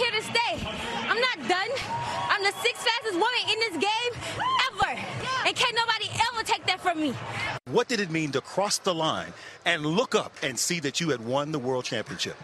[0.00, 0.66] Here to stay.
[1.08, 1.68] I'm not done.
[2.30, 4.22] I'm the sixth fastest woman in this game
[4.72, 4.98] ever.
[5.46, 7.12] And can't nobody ever take that from me.
[7.70, 9.32] What did it mean to cross the line
[9.66, 12.36] and look up and see that you had won the world championship?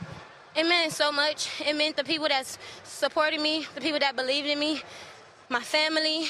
[0.54, 1.48] It meant so much.
[1.66, 2.44] It meant the people that
[2.84, 4.82] supported me, the people that believed in me,
[5.48, 6.26] my family,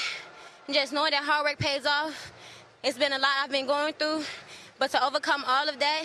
[0.65, 2.31] and just knowing that hard work pays off.
[2.83, 4.23] It's been a lot I've been going through,
[4.79, 6.03] but to overcome all of that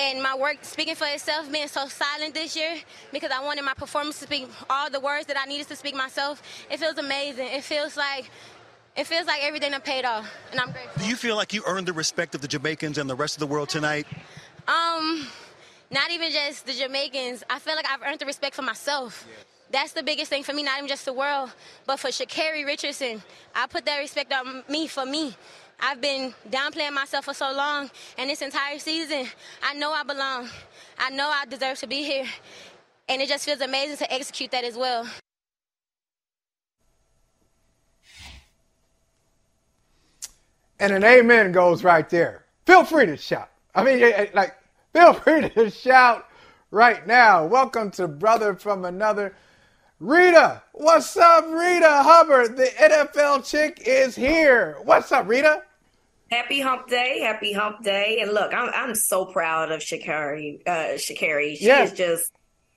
[0.00, 2.76] and my work speaking for itself, being so silent this year
[3.12, 5.94] because I wanted my performance to speak all the words that I needed to speak
[5.94, 7.48] myself, it feels amazing.
[7.48, 8.30] It feels like
[8.96, 11.02] it feels like everything that paid off, and I'm grateful.
[11.02, 13.40] Do you feel like you earned the respect of the Jamaicans and the rest of
[13.40, 14.06] the world tonight?
[14.66, 15.26] Um,
[15.90, 17.44] not even just the Jamaicans.
[17.48, 19.26] I feel like I've earned the respect for myself.
[19.70, 21.52] That's the biggest thing for me, not even just the world,
[21.86, 23.22] but for Sha'Carri Richardson.
[23.54, 25.36] I put that respect on me for me.
[25.82, 29.26] I've been downplaying myself for so long, and this entire season,
[29.62, 30.48] I know I belong.
[30.98, 32.26] I know I deserve to be here.
[33.08, 35.08] And it just feels amazing to execute that as well.
[40.78, 42.44] And an amen goes right there.
[42.66, 43.50] Feel free to shout.
[43.74, 44.00] I mean,
[44.34, 44.56] like,
[44.92, 46.26] feel free to shout
[46.70, 47.46] right now.
[47.46, 49.34] Welcome to Brother from Another.
[50.00, 52.56] Reeta, what's up, Reeta Hubbard?
[52.56, 54.78] The NFL chick is here.
[54.84, 55.62] What's up, Reeta?
[56.30, 60.60] Happy Hump Day, Happy Hump Day, and look, I'm I'm so proud of Sha'Carri.
[60.66, 61.90] Uh, Sha'Carri, she Yes.
[61.92, 62.32] is just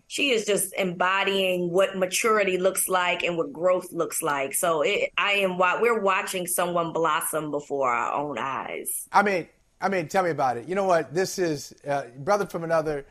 [0.08, 4.54] she is just embodying what maturity looks like and what growth looks like.
[4.56, 9.08] So it, I am we're watching someone blossom before our own eyes.
[9.12, 9.48] I mean,
[9.80, 10.68] I mean, tell me about it.
[10.68, 11.14] You know what?
[11.14, 13.06] This is uh, brother from another.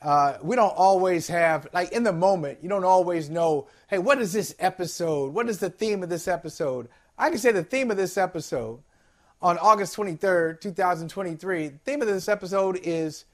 [0.00, 2.60] Uh, we don't always have like in the moment.
[2.62, 3.66] You don't always know.
[3.88, 5.34] Hey, what is this episode?
[5.34, 6.88] What is the theme of this episode?
[7.18, 8.80] I can say the theme of this episode
[9.42, 11.68] on August twenty third, two thousand twenty three.
[11.68, 13.24] The theme of this episode is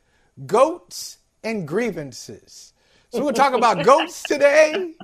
[0.46, 2.72] goats and grievances.
[3.10, 4.94] So we're gonna talk about goats today.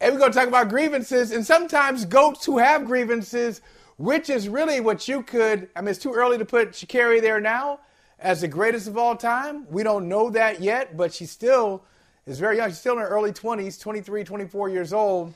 [0.00, 3.60] And we're going to talk about grievances and sometimes goats who have grievances,
[3.98, 5.68] which is really what you could.
[5.76, 7.78] I mean, it's too early to put Sha'Carri there now
[8.18, 9.64] as the greatest of all time.
[9.70, 11.84] We don't know that yet, but she still
[12.26, 12.70] is very young.
[12.70, 15.34] She's still in her early 20s, 23, 24 years old.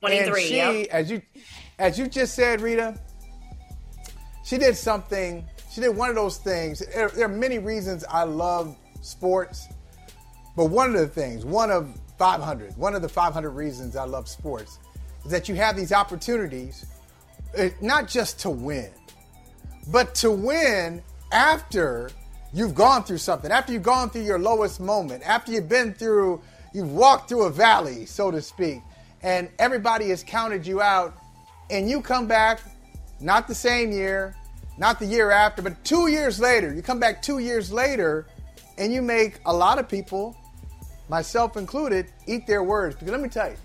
[0.00, 0.88] Twenty And she, Yep.
[0.92, 1.22] as you,
[1.78, 2.98] as you just said, Reeta,
[4.50, 5.46] she did something.
[5.70, 6.80] She did one of those things.
[6.92, 9.68] There, there are many reasons I love sports,
[10.56, 14.28] but one of the things, one of 500, one of the 500 reasons I love
[14.28, 14.80] sports,
[15.24, 16.84] is that you have these opportunities,
[17.56, 18.90] uh, not just to win,
[19.86, 21.00] but to win
[21.30, 22.10] after
[22.52, 26.42] you've gone through something, after you've gone through your lowest moment, after you've been through,
[26.74, 28.80] you've walked through a valley, so to speak,
[29.22, 31.16] and everybody has counted you out,
[31.70, 32.60] and you come back,
[33.20, 34.34] not the same year,
[34.80, 38.26] not the year after, but two years later, you come back two years later,
[38.78, 40.34] and you make a lot of people,
[41.10, 42.96] myself included, eat their words.
[42.96, 43.58] Because let me tell you,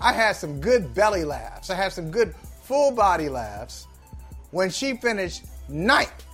[0.00, 1.70] I had some good belly laughs.
[1.70, 3.86] I had some good full body laughs
[4.50, 6.26] when she finished ninth.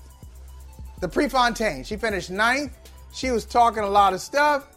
[1.00, 2.72] The Prefontaine, she finished ninth.
[3.12, 4.68] She was talking a lot of stuff.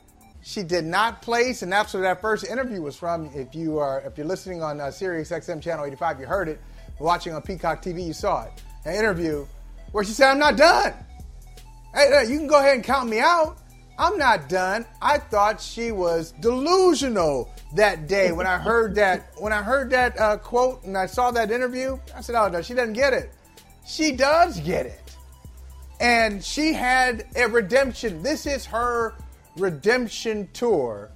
[0.42, 3.30] She did not place, and that's where that first interview was from.
[3.34, 6.60] If you are, if you're listening on uh, Sirius XM channel 85, you heard it.
[7.00, 8.62] Watching on Peacock TV, you saw it.
[8.86, 9.46] An interview
[9.92, 10.94] where she said, "I'm not done.
[11.94, 13.58] Hey, you can go ahead and count me out.
[14.00, 14.86] I'm not done.
[15.02, 20.20] I thought she was delusional that day when I heard that when I heard that
[20.20, 21.98] uh, quote and I saw that interview.
[22.16, 23.32] I said, "Oh no, she doesn't get it.
[23.86, 25.16] She does get it."
[26.00, 28.24] And she had a redemption.
[28.24, 29.14] This is her
[29.58, 31.12] redemption tour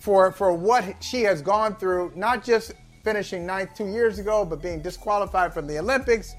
[0.00, 2.72] for for what she has gone through, not just
[3.02, 6.34] finishing ninth two years ago, but being disqualified from the Olympics,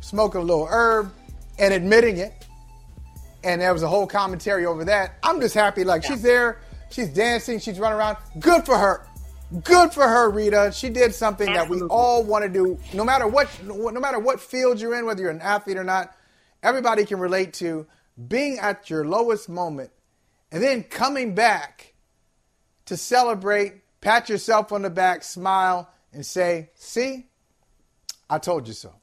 [0.00, 1.12] smoking a little herb,
[1.58, 2.46] and admitting it.
[3.44, 5.18] And there was a whole commentary over that.
[5.22, 6.60] I'm just happy, like she's there,
[6.90, 8.16] she's dancing, she's running around.
[8.40, 9.06] Good for her.
[9.62, 10.76] Good for her, Reeta.
[10.76, 14.40] She did something that we all want to do, no matter what, no matter what
[14.40, 16.16] field you're in, whether you're an athlete or not.
[16.62, 17.86] Everybody can relate to
[18.28, 19.90] being at your lowest moment
[20.50, 21.94] and then coming back
[22.86, 27.26] to celebrate, pat yourself on the back, smile, and say, See,
[28.28, 28.94] I told you so.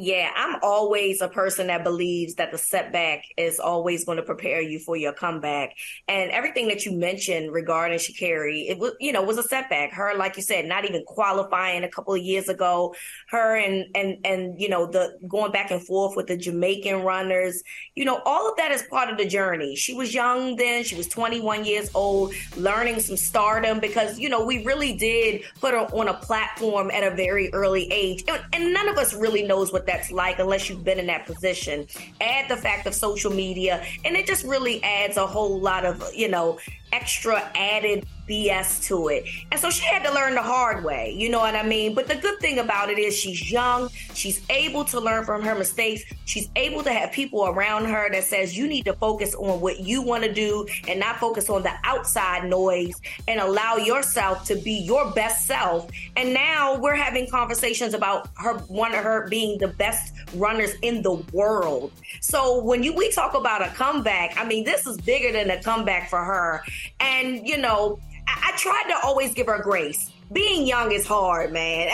[0.00, 4.60] Yeah, I'm always a person that believes that the setback is always going to prepare
[4.60, 5.74] you for your comeback.
[6.06, 9.90] And everything that you mentioned regarding Sha'Carri, it was, you know, was a setback.
[9.90, 12.94] Her, like you said, not even qualifying a couple of years ago.
[13.26, 17.64] Her and and and you know the going back and forth with the Jamaican runners.
[17.96, 19.74] You know, all of that is part of the journey.
[19.74, 20.84] She was young then.
[20.84, 25.74] She was 21 years old, learning some stardom because you know we really did put
[25.74, 29.42] her on a platform at a very early age, and, and none of us really
[29.42, 31.86] knows what that's like unless you've been in that position.
[32.20, 36.02] Add the fact of social media, and it just really adds a whole lot of,
[36.14, 36.58] you know,
[36.92, 39.24] extra added BS to it.
[39.50, 41.94] And so she had to learn the hard way, you know what I mean?
[41.94, 45.54] But the good thing about it is she's young, she's able to learn from her
[45.54, 49.60] mistakes, she's able to have people around her that says you need to focus on
[49.60, 54.44] what you want to do and not focus on the outside noise and allow yourself
[54.46, 55.88] to be your best self.
[56.16, 61.02] And now we're having conversations about her one of her being the best runners in
[61.02, 61.92] the world.
[62.20, 65.62] So when you we talk about a comeback, I mean this is bigger than a
[65.62, 66.62] comeback for her.
[67.00, 67.98] And you know,
[68.28, 71.88] I, I tried to always give her grace being young is hard, man.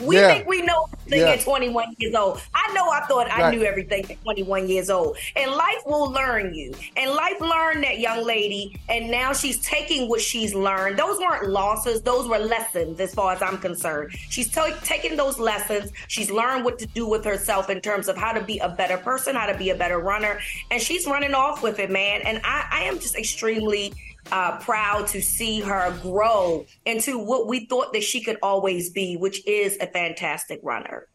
[0.00, 0.28] We yeah.
[0.28, 1.34] think we know everything yeah.
[1.34, 2.40] at 21 years old.
[2.54, 3.54] I know I thought I right.
[3.54, 5.16] knew everything at 21 years old.
[5.36, 6.74] And life will learn you.
[6.96, 8.80] And life learned that young lady.
[8.88, 10.98] And now she's taking what she's learned.
[10.98, 14.12] Those weren't losses, those were lessons as far as I'm concerned.
[14.30, 15.92] She's t- taking those lessons.
[16.08, 18.96] She's learned what to do with herself in terms of how to be a better
[18.96, 20.40] person, how to be a better runner.
[20.70, 22.22] And she's running off with it, man.
[22.22, 23.92] And I, I am just extremely
[24.32, 29.16] uh, proud to see her grow into what we thought that she could always be,
[29.16, 31.06] which is a fantastic runner.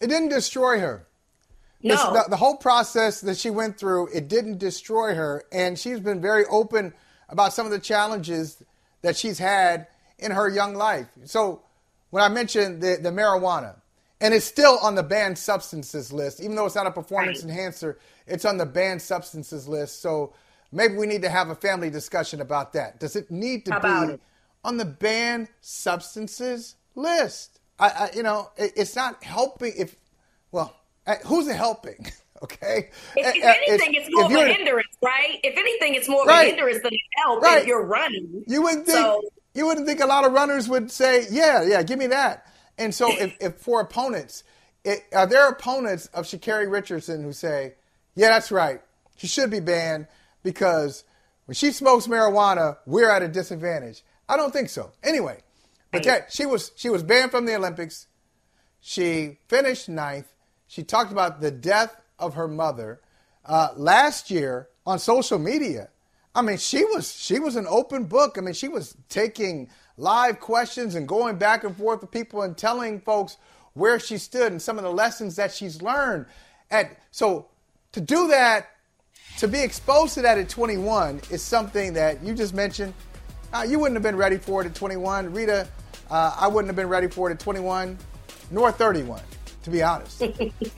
[0.00, 1.06] It didn't destroy her.
[1.82, 2.12] No.
[2.12, 5.44] The, the, whole process that she went through, it didn't destroy her.
[5.50, 6.94] And she's been very open
[7.28, 8.62] about some of the challenges
[9.02, 9.88] that she's had
[10.18, 11.08] in her young life.
[11.24, 11.62] So
[12.10, 13.76] when I mentioned the, the marijuana,
[14.20, 17.50] and it's still on the banned substances list, even though it's not a performance right.
[17.50, 17.98] enhancer,
[18.28, 20.00] it's on the banned substances list.
[20.00, 20.34] So
[20.72, 22.98] Maybe we need to have a family discussion about that.
[22.98, 24.20] Does it need to be it?
[24.64, 27.60] on the banned substances list?
[27.78, 29.74] I, I you know, it, it's not helping.
[29.76, 29.94] If
[30.50, 30.74] well,
[31.06, 32.06] uh, who's it helping?
[32.42, 32.90] okay.
[33.16, 35.38] If, if uh, anything, it's, it's more of a hindrance, right?
[35.44, 36.92] If anything, it's more of a hindrance than
[37.22, 37.62] help right.
[37.62, 38.44] if you're running.
[38.46, 38.98] You wouldn't think.
[38.98, 39.22] So,
[39.54, 42.46] you wouldn't think a lot of runners would say, "Yeah, yeah, give me that."
[42.78, 44.44] And so, if, if for opponents,
[44.82, 47.74] it, are there opponents of Sha'Carri Richardson who say,
[48.14, 48.80] "Yeah, that's right,
[49.16, 50.06] she should be banned"?
[50.42, 51.04] Because
[51.46, 54.02] when she smokes marijuana, we're at a disadvantage.
[54.28, 54.92] I don't think so.
[55.02, 55.42] Anyway,
[55.90, 58.06] but that, she was she was banned from the Olympics.
[58.80, 60.32] She finished ninth.
[60.66, 63.00] She talked about the death of her mother
[63.44, 65.88] uh, last year on social media.
[66.34, 68.38] I mean, she was she was an open book.
[68.38, 72.56] I mean, she was taking live questions and going back and forth with people and
[72.56, 73.36] telling folks
[73.74, 76.26] where she stood and some of the lessons that she's learned.
[76.70, 77.48] And so
[77.92, 78.68] to do that
[79.38, 82.94] to be exposed to that at 21 is something that you just mentioned.
[83.52, 85.32] Uh, you wouldn't have been ready for it at 21.
[85.34, 85.68] Reeta,
[86.10, 87.98] uh, I wouldn't have been ready for it at 21
[88.50, 89.20] nor 31,
[89.62, 90.20] to be honest.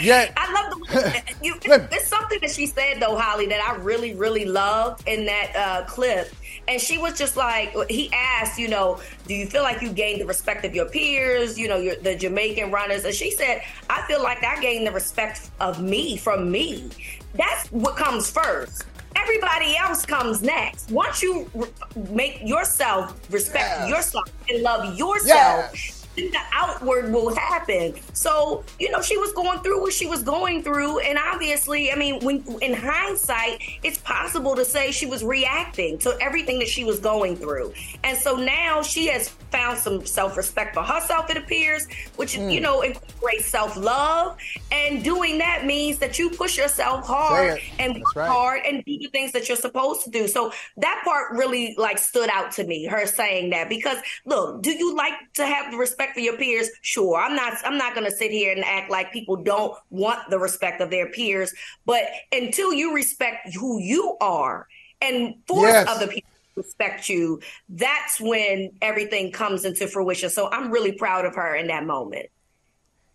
[0.00, 0.32] yeah.
[0.36, 1.22] I love the.
[1.42, 5.52] You, it's something that she said, though, Holley, that I really, really loved in that
[5.56, 6.32] uh, clip.
[6.66, 10.20] And she was just like, he asked, you know, do you feel like you gained
[10.20, 13.04] the respect of your peers, you know, your, the Jamaican runners?
[13.04, 16.90] And she said, I feel like I gained the respect of me from me.
[17.34, 18.84] That's what comes first.
[19.16, 20.90] Everybody else comes next.
[20.90, 21.68] Once you re-
[22.10, 23.88] make yourself respect yes.
[23.88, 27.94] yourself and love yourself, yes the outward will happen.
[28.12, 31.00] So, you know, she was going through what she was going through.
[31.00, 36.16] And obviously, I mean, when in hindsight, it's possible to say she was reacting to
[36.20, 37.72] everything that she was going through.
[38.04, 42.52] And so now she has found some self respect for herself, it appears, which, mm.
[42.52, 44.36] you know, incorporates self love.
[44.70, 48.28] And doing that means that you push yourself hard and work right.
[48.28, 50.28] hard and do the things that you're supposed to do.
[50.28, 54.70] So that part really like stood out to me, her saying that, because look, do
[54.70, 56.03] you like to have the respect?
[56.04, 57.18] Respect for your peers, sure.
[57.18, 60.38] I'm not I'm not going to sit here and act like people don't want the
[60.38, 61.52] respect of their peers,
[61.86, 64.66] but until you respect who you are
[65.00, 65.88] and force yes.
[65.88, 70.30] other people respect you, that's when everything comes into fruition.
[70.30, 72.26] So I'm really proud of her in that moment.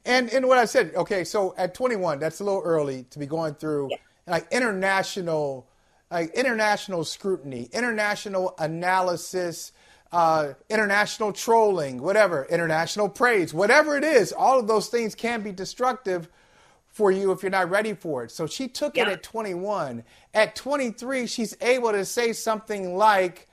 [0.05, 3.25] And and what I said, okay, so at 21, that's a little early to be
[3.25, 3.97] going through yeah.
[4.27, 5.67] like international
[6.11, 9.71] like international scrutiny, international analysis,
[10.11, 15.51] uh, international trolling, whatever, international praise, whatever it is, all of those things can be
[15.51, 16.29] destructive
[16.87, 18.31] for you if you're not ready for it.
[18.31, 19.03] So she took yeah.
[19.03, 20.03] it at 21.
[20.33, 23.47] At 23, she's able to say something like,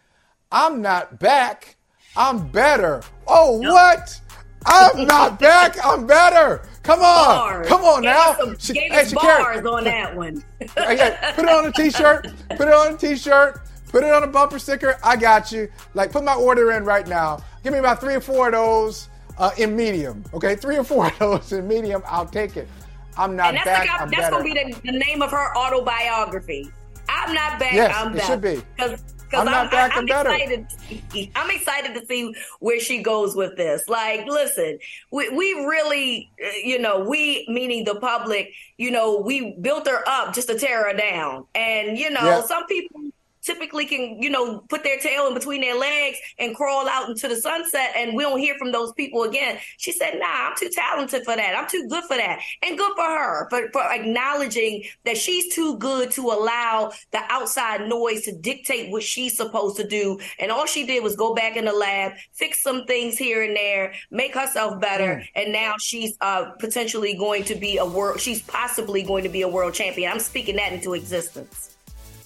[0.51, 1.77] I'm not back,
[2.17, 3.03] I'm better.
[3.27, 4.21] Oh, what?
[4.65, 6.63] I'm not back, I'm better.
[6.83, 7.69] Come on, bars.
[7.69, 8.35] come on now.
[8.59, 10.43] Some, gave hey, us bars on that one.
[10.61, 12.33] put it on a t-shirt.
[12.51, 13.61] Put it on a t-shirt.
[13.97, 14.99] Put it on a bumper sticker.
[15.03, 15.71] I got you.
[15.95, 17.39] Like, put my order in right now.
[17.65, 20.23] Give me about three or four of those uh, in medium.
[20.35, 22.03] Okay, three or four of those in medium.
[22.05, 22.69] I'll take it.
[23.17, 23.89] I'm not and that's back.
[23.89, 26.71] Like, I'm that's gonna be the, the, name of her autobiography.
[27.09, 27.73] I'm not back.
[27.73, 28.27] Yes, I'm it back.
[28.27, 28.63] should be.
[28.77, 29.97] Because I'm not back.
[29.97, 30.31] I, am better.
[30.31, 33.89] Excited, I'm excited to see where she goes with this.
[33.89, 34.79] Like, listen,
[35.11, 40.07] we, we really, uh, you know, we meaning the public, you know, we built her
[40.07, 41.47] up just to tear her down.
[41.55, 42.43] And you know, yeah.
[42.43, 43.01] some people
[43.47, 47.29] typically can, you know, put their tail in between their legs and crawl out into
[47.29, 49.59] the sunset and we don't hear from those people again.
[49.79, 51.57] She said, nah, I'm too talented for that.
[51.57, 52.41] I'm too good for that.
[52.63, 57.89] And good for her for, for acknowledging that she's too good to allow the outside
[57.89, 60.19] noise to dictate what she's supposed to do.
[60.41, 63.57] And all she did was go back in the lab, fix some things here and
[63.57, 65.17] there, make herself better.
[65.17, 65.27] Mm.
[65.37, 69.43] And now she's uh, potentially going to be a world, she's possibly going to be
[69.43, 70.11] a world champion.
[70.11, 71.76] I'm speaking that into existence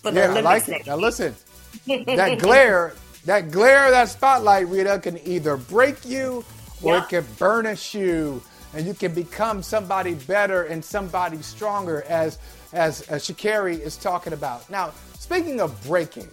[0.03, 1.35] for the yeah, Olympics like next Now listen,
[1.87, 6.45] that glare, that glare, that spotlight, Reeta, can either break you
[6.83, 7.05] or yep.
[7.05, 8.43] it can burnish you,
[8.75, 12.39] and you can become somebody better and somebody stronger, as
[12.73, 14.69] as, as Sha'Carri is talking about.
[14.71, 16.29] Now, speaking of breaking,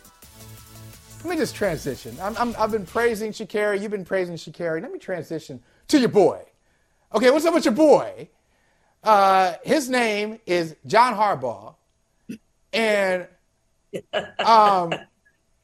[1.24, 2.18] let me just transition.
[2.20, 3.82] i have been praising Sha'Carri.
[3.82, 4.82] You've been praising Sha'Carri.
[4.82, 6.44] Let me transition to your boy.
[7.14, 8.30] Okay, what's up with your boy?
[9.04, 11.76] Uh, his name is John Harbaugh,
[12.74, 13.28] and
[14.14, 14.94] um,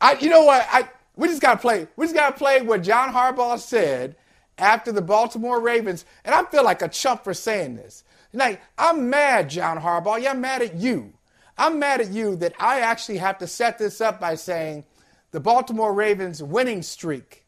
[0.02, 0.68] I, you know what?
[0.72, 1.88] I we just gotta play.
[1.96, 4.16] We just gotta play what John Harbaugh said
[4.58, 8.04] after the Baltimore Ravens, and I feel like a chump for saying this.
[8.34, 10.22] Like I'm mad, John Harbaugh.
[10.22, 11.13] Yeah, I'm mad at you.
[11.58, 14.86] I'm mad at you that I actually have to set this up by saying
[15.32, 17.46] the Baltimore Ravens winning streak,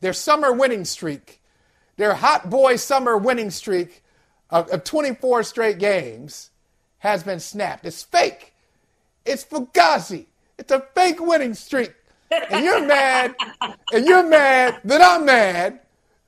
[0.00, 1.42] their summer winning streak,
[1.96, 4.02] their hot boy summer winning streak
[4.48, 6.50] of, of 24 straight games
[6.98, 7.84] has been snapped.
[7.84, 8.54] It's fake.
[9.24, 10.26] It's Fugazi.
[10.58, 11.94] It's a fake winning streak.
[12.30, 13.34] And you're mad,
[13.92, 15.80] and you're mad that I'm mad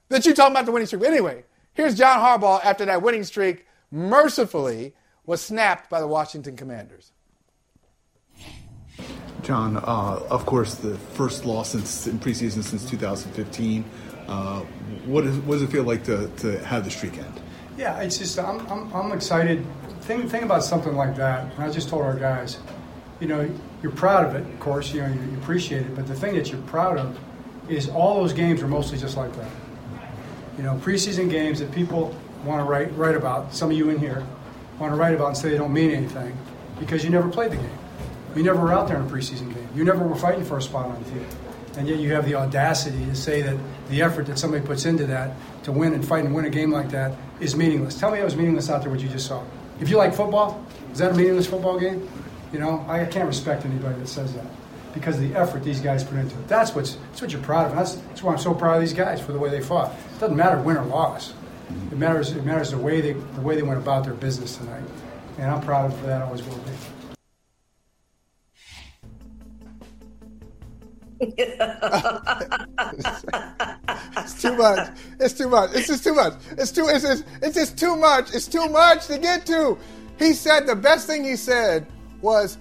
[0.09, 1.03] that you're talking about the winning streak.
[1.03, 1.45] But anyway,
[1.75, 4.95] here's John Harbaugh after that winning streak mercifully
[5.27, 7.13] was snapped by the Washington Commanders.
[9.43, 13.85] John, uh, of course, the first loss since in preseason since 2015.
[14.29, 14.61] Uh,
[15.05, 17.41] what, is, what does it feel like to, to have the streak end?
[17.77, 19.67] Yeah, it's just I'm, I'm, I'm excited.
[20.03, 21.53] Think, think about something like that.
[21.59, 22.59] I just told our guys,
[23.23, 23.49] you know,
[23.85, 26.50] you're proud of it, of course, you know, you, appreciate it, but the thing that
[26.50, 27.17] you're proud of
[27.69, 29.49] is all those games are mostly just like that.
[30.57, 33.99] You know, preseason games that people want to write write about, some of you in
[33.99, 34.26] here
[34.81, 36.37] want to write about and say they don't mean anything
[36.81, 37.79] because you never played the game.
[38.35, 39.69] You never were out there in a preseason game.
[39.73, 41.26] You never were fighting for a spot on the field.
[41.76, 43.57] And yet you have the audacity to say that
[43.88, 46.73] the effort that somebody puts into that to win and fight and win a game
[46.73, 48.00] like that is meaningless.
[48.00, 49.45] Tell me it was meaningless out there what you just saw.
[49.81, 52.09] If you like football, is that a meaningless football game?
[52.52, 54.44] You know, I can't respect anybody that says that
[54.92, 56.49] because of the effort these guys put into it.
[56.49, 57.76] That's what's that's what you're proud of.
[57.76, 59.92] That's, that's why I'm so proud of these guys for the way they fought.
[60.14, 61.32] It doesn't matter win or loss.
[61.90, 62.32] It matters.
[62.32, 64.82] It matters the way they the way they went about their business tonight,
[65.38, 66.21] and I'm proud of that.
[66.21, 66.73] I Always will be.
[74.16, 74.90] it's too much.
[75.21, 75.71] It's too much.
[75.73, 76.35] It's just too much.
[76.59, 76.88] It's too.
[76.88, 78.35] It's just, it's just too much.
[78.35, 79.78] It's too much to get to.
[80.18, 81.87] He said the best thing he said
[82.23, 82.59] was,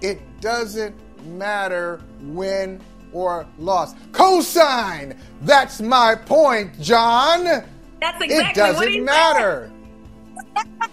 [0.00, 0.94] it doesn't
[1.26, 2.80] matter win
[3.12, 3.94] or loss.
[4.12, 5.16] Cosign.
[5.42, 7.44] That's my point, John.
[7.44, 9.72] That's exactly it doesn't matter.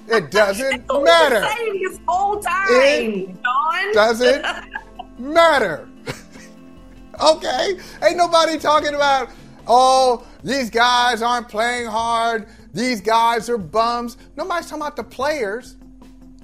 [0.07, 1.41] it doesn't matter.
[1.79, 3.93] This whole time, it John.
[3.93, 4.45] doesn't
[5.19, 5.87] matter.
[7.21, 9.29] okay, ain't nobody talking about.
[9.67, 12.47] Oh, these guys aren't playing hard.
[12.73, 14.17] These guys are bums.
[14.37, 15.75] Nobody's talking about the players.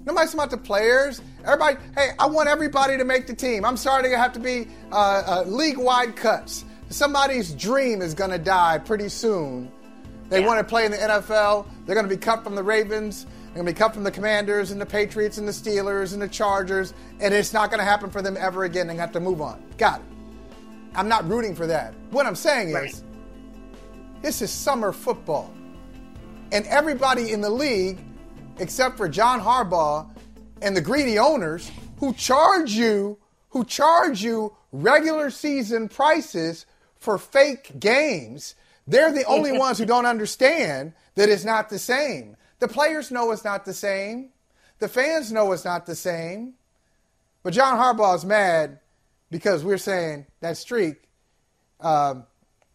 [0.05, 1.21] Nobody's talking about the players.
[1.45, 3.65] Everybody, hey, I want everybody to make the team.
[3.65, 6.63] I'm sorry to have to be uh, uh, league-wide cuts.
[6.89, 9.69] Somebody's dream is going to die pretty soon.
[10.29, 10.47] They yeah.
[10.47, 11.65] want to play in the NFL.
[11.85, 13.25] They're going to be cut from the Ravens.
[13.25, 16.21] They're going to be cut from the Commanders and the Patriots and the Steelers and
[16.21, 18.87] the Chargers, and it's not going to happen for them ever again.
[18.87, 19.61] They have to move on.
[19.77, 20.05] Got it.
[20.95, 21.93] I'm not rooting for that.
[22.11, 22.89] What I'm saying right.
[22.89, 23.03] is,
[24.21, 25.53] this is summer football,
[26.53, 27.99] and everybody in the league
[28.59, 30.07] except for John Harbaugh
[30.63, 33.17] and the greedy owners who charge you
[33.49, 36.65] who charge you regular season prices
[36.97, 38.55] for fake games.
[38.87, 42.35] They're the only ones who don't understand that it's not the same.
[42.59, 44.29] The players know it's not the same.
[44.79, 46.55] The fans know it's not the same.
[47.43, 48.79] But John Harbaugh's mad
[49.29, 51.03] because we're saying that streak
[51.81, 52.25] um,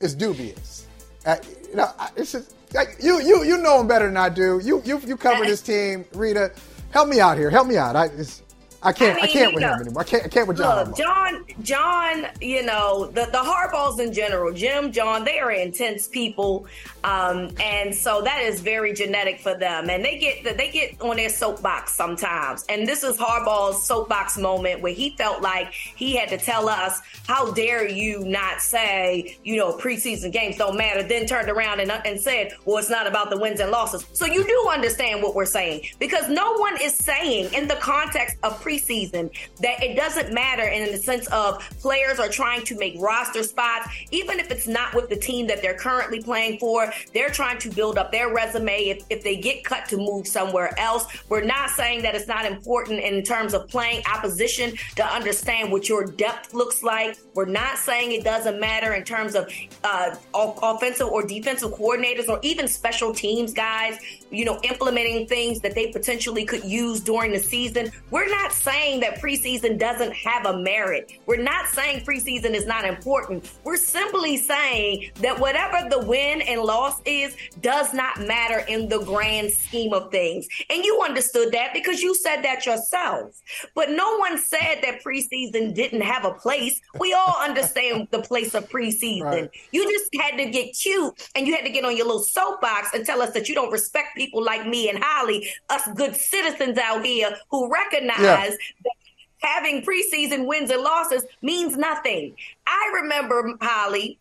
[0.00, 0.86] is dubious
[1.26, 1.36] Uh,
[1.68, 4.60] you know, it's just, like, you you you know him better than I do.
[4.62, 6.54] You you you cover this team, Reeta.
[6.90, 7.50] Help me out here.
[7.50, 7.96] Help me out.
[7.96, 8.42] I just,
[8.82, 9.12] I can't.
[9.12, 10.02] I, mean, I can't with know, him anymore.
[10.02, 10.24] I can't.
[10.24, 10.86] I can't with John.
[10.86, 11.44] Look, John.
[11.62, 12.26] John.
[12.40, 14.52] You know the the Harbaughs in general.
[14.52, 15.24] Jim, John.
[15.24, 16.66] They are intense people,
[17.02, 19.90] um, and so that is very genetic for them.
[19.90, 22.64] And they get they get on their soapbox sometimes.
[22.68, 27.00] And this is Harbaugh's soapbox moment where he felt like he had to tell us,
[27.26, 31.90] "How dare you not say you know preseason games don't matter?" Then turned around and
[31.90, 35.34] and said, "Well, it's not about the wins and losses." So you do understand what
[35.34, 40.32] we're saying because no one is saying in the context of preseason that it doesn't
[40.32, 44.68] matter in the sense of players are trying to make roster spots, even if it's
[44.68, 46.92] not with the team that they're currently playing for.
[47.14, 48.88] They're trying to build up their resume.
[48.88, 52.44] If, if they get cut to move somewhere else, we're not saying that it's not
[52.44, 57.16] important in terms of playing opposition to understand what your depth looks like.
[57.34, 59.50] We're not saying it doesn't matter in terms of
[59.84, 63.98] uh, offensive or defensive coordinators or even special teams guys,
[64.30, 67.90] you know, implementing things that they potentially could use during the season.
[68.10, 71.12] We're not saying that preseason doesn't have a merit.
[71.26, 73.50] We're not saying preseason is not important.
[73.64, 79.00] We're simply saying that whatever the win and loss is does not matter in the
[79.00, 80.48] grand scheme of things.
[80.70, 83.40] And you understood that because you said that yourself.
[83.74, 86.80] But no one said that preseason didn't have a place.
[86.98, 89.22] We all understand the place of preseason.
[89.22, 89.50] Right.
[89.72, 92.90] You just had to get cute and you had to get on your little soapbox
[92.94, 96.78] and tell us that you don't respect people like me and Holley, us good citizens
[96.78, 98.47] out here who recognize yeah.
[98.56, 98.92] That
[99.40, 102.34] having preseason wins and losses means nothing.
[102.66, 104.18] I remember, Holley,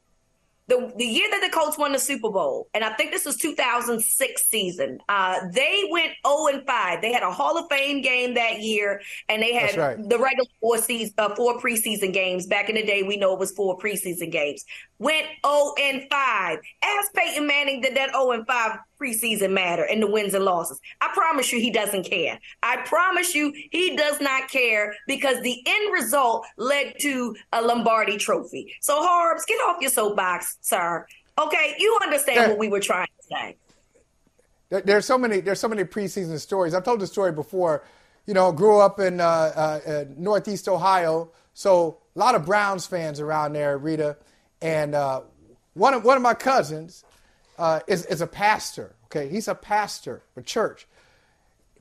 [0.67, 3.37] the, the year that the Colts won the Super Bowl, and I think this was
[3.37, 7.01] 2006 season, uh, they went 0 and 5.
[7.01, 10.09] They had a Hall of Fame game that year, and they had right.
[10.09, 12.47] the regular four season, uh, four preseason games.
[12.47, 14.65] Back in the day, we know it was four preseason games.
[14.99, 16.59] Went 0 and 5.
[16.83, 20.79] As Peyton Manning did that 0 and 5 preseason matter and the wins and losses.
[21.01, 22.39] I promise you, he doesn't care.
[22.63, 28.17] I promise you, he does not care because the end result led to a Lombardi
[28.17, 28.73] trophy.
[28.81, 31.05] So, Harbs, get off your soapbox, sir.
[31.39, 33.57] Okay, you understand there, what we were trying to say.
[34.69, 35.39] There, there's so many.
[35.39, 36.73] There's so many preseason stories.
[36.73, 37.83] I've told the story before.
[38.25, 42.85] You know, grew up in uh, uh, uh, Northeast Ohio, so a lot of Browns
[42.85, 44.17] fans around there, Reeta,
[44.61, 45.21] and uh,
[45.75, 47.05] one of one of my cousins
[47.57, 48.95] uh, is, is a pastor.
[49.05, 50.87] Okay, he's a pastor for church.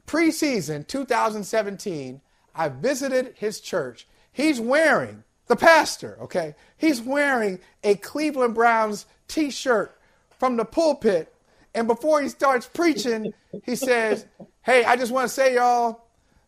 [0.07, 2.21] Preseason 2017,
[2.55, 4.07] I visited his church.
[4.33, 6.17] He's wearing the pastor.
[6.23, 9.99] Okay, he's wearing a Cleveland Browns T-shirt
[10.39, 11.35] from the pulpit,
[11.75, 13.33] and before he starts preaching,
[13.65, 14.27] he says,
[14.63, 16.03] "Hey, I just want to say, y'all."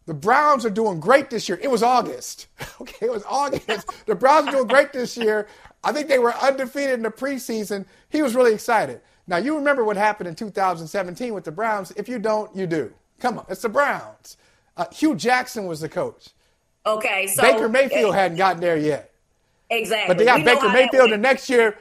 [0.06, 1.58] The Browns are doing great this year.
[1.62, 2.46] It was August.
[2.80, 3.90] Okay, it was August.
[4.06, 5.48] The Browns are doing great this year.
[5.84, 7.84] I think they were undefeated in the preseason.
[8.08, 9.00] He was really excited.
[9.28, 11.92] Now, you remember what happened in 2017 with the Browns.
[11.92, 12.92] If you don't, you do.
[13.20, 14.38] Come on, it's the Browns.
[14.76, 16.30] Uh, Hue Jackson was the coach.
[16.86, 19.12] Okay, so Baker Mayfield hadn't gotten there yet.
[19.68, 20.08] Exactly.
[20.08, 21.76] But they got we Baker Mayfield the next year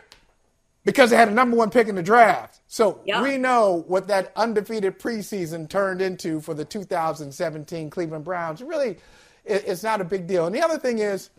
[0.83, 2.59] because they had a number one pick in the draft.
[2.67, 3.23] So yep.
[3.23, 8.61] we know what that undefeated preseason turned into for the 2017 Cleveland Browns.
[8.61, 8.97] Really,
[9.45, 10.45] it's not a big deal.
[10.47, 11.29] And the other thing is,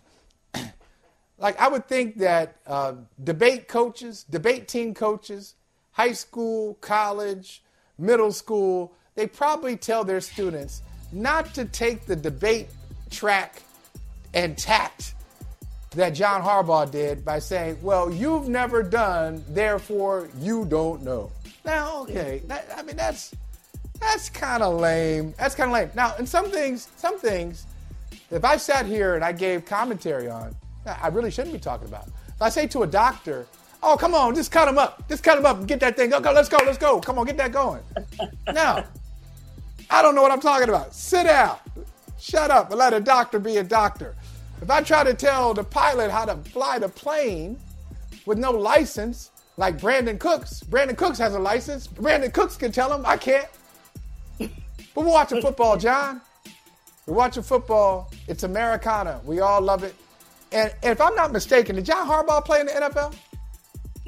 [1.39, 5.55] like I would think that uh, debate coaches, debate team coaches,
[5.99, 7.63] high school, college,
[7.99, 12.69] middle school, they probably tell their students not to take the debate
[13.11, 13.63] track
[14.33, 15.15] and tact
[15.93, 21.33] that John Harbaugh did by saying, well, you've never done, therefore you don't know.
[21.65, 23.35] Now, okay, that, I mean, that's
[24.01, 25.35] that's kind of lame.
[25.37, 25.91] That's kind of lame.
[25.97, 27.67] Now, in some things, some things,
[28.31, 30.55] if I sat here and I gave commentary on,
[30.87, 32.07] I really shouldn't be talking about.
[32.07, 33.47] If I say to a doctor,
[33.83, 35.09] Oh, come on, just cut him up.
[35.09, 36.11] Just cut him up and get that thing.
[36.11, 37.01] Go, go, let's go, let's go.
[37.01, 37.83] Come on, get that going.
[38.53, 38.85] now,
[39.91, 40.95] I don't know what I'm talking about.
[40.95, 41.57] Sit down.
[42.19, 44.17] Shut up and let a doctor be a doctor.
[44.61, 47.59] If I try to tell the pilot how to fly the plane
[48.27, 51.87] with no license, like Brandin Cooks, Brandin Cooks has a license.
[51.87, 53.49] Brandin Cooks can tell him, I can't.
[54.39, 56.21] But we're watching football, John.
[57.07, 58.11] We're watching football.
[58.27, 59.21] It's Americana.
[59.25, 59.95] We all love it.
[60.51, 63.15] And if I'm not mistaken, did John Harbaugh play in the NFL?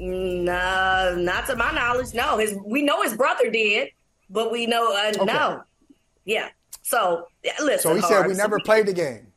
[0.01, 2.15] No, not to my knowledge.
[2.15, 3.89] No, his we know his brother did,
[4.31, 5.25] but we know uh, okay.
[5.25, 5.63] no.
[6.25, 6.49] Yeah.
[6.81, 7.27] So
[7.59, 7.79] listen.
[7.79, 9.27] So he said we never played the game.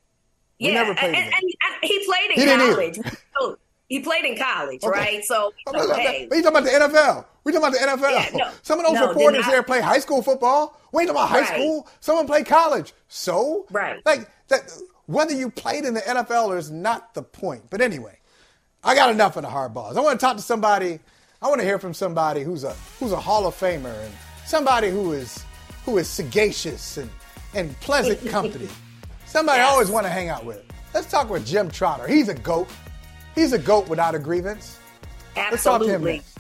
[0.59, 2.98] We yeah, never played and, and, and, he played in he college.
[3.88, 4.98] he played in college, okay.
[4.98, 5.24] right?
[5.24, 6.29] So okay.
[6.31, 7.27] We talking about the NFL.
[7.44, 8.11] We talking about the NFL.
[8.12, 10.81] Yeah, no, Some of those no, reporters there play high school football.
[10.92, 11.61] We ain't talking about high right.
[11.61, 11.88] school.
[12.00, 12.94] Someone play college.
[13.09, 14.72] So right, like that.
[15.07, 17.64] Whether you played in the NFL is not the point.
[17.68, 18.16] But anyway,
[18.85, 19.97] I got enough of the Harbaughs.
[19.97, 21.01] I want to talk to somebody.
[21.40, 24.12] I want to hear from somebody who's a who's a Hall of Famer and
[24.44, 25.44] somebody who is
[25.85, 27.11] who is sagacious and,
[27.55, 28.68] and pleasant company.
[29.27, 29.68] Somebody yes.
[29.68, 30.62] I always want to hang out with.
[30.92, 32.07] Let's talk with Jim Trotter.
[32.07, 32.68] He's a goat.
[33.35, 34.79] He's a goat without a grievance.
[35.37, 35.51] Absolutely.
[35.51, 36.38] Let's talk to him next.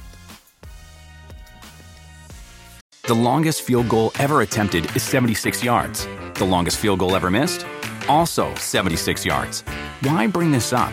[3.06, 6.06] The longest field goal ever attempted is 76 yards.
[6.34, 7.66] The longest field goal ever missed?
[8.08, 9.62] Also 76 yards.
[10.00, 10.92] Why bring this up?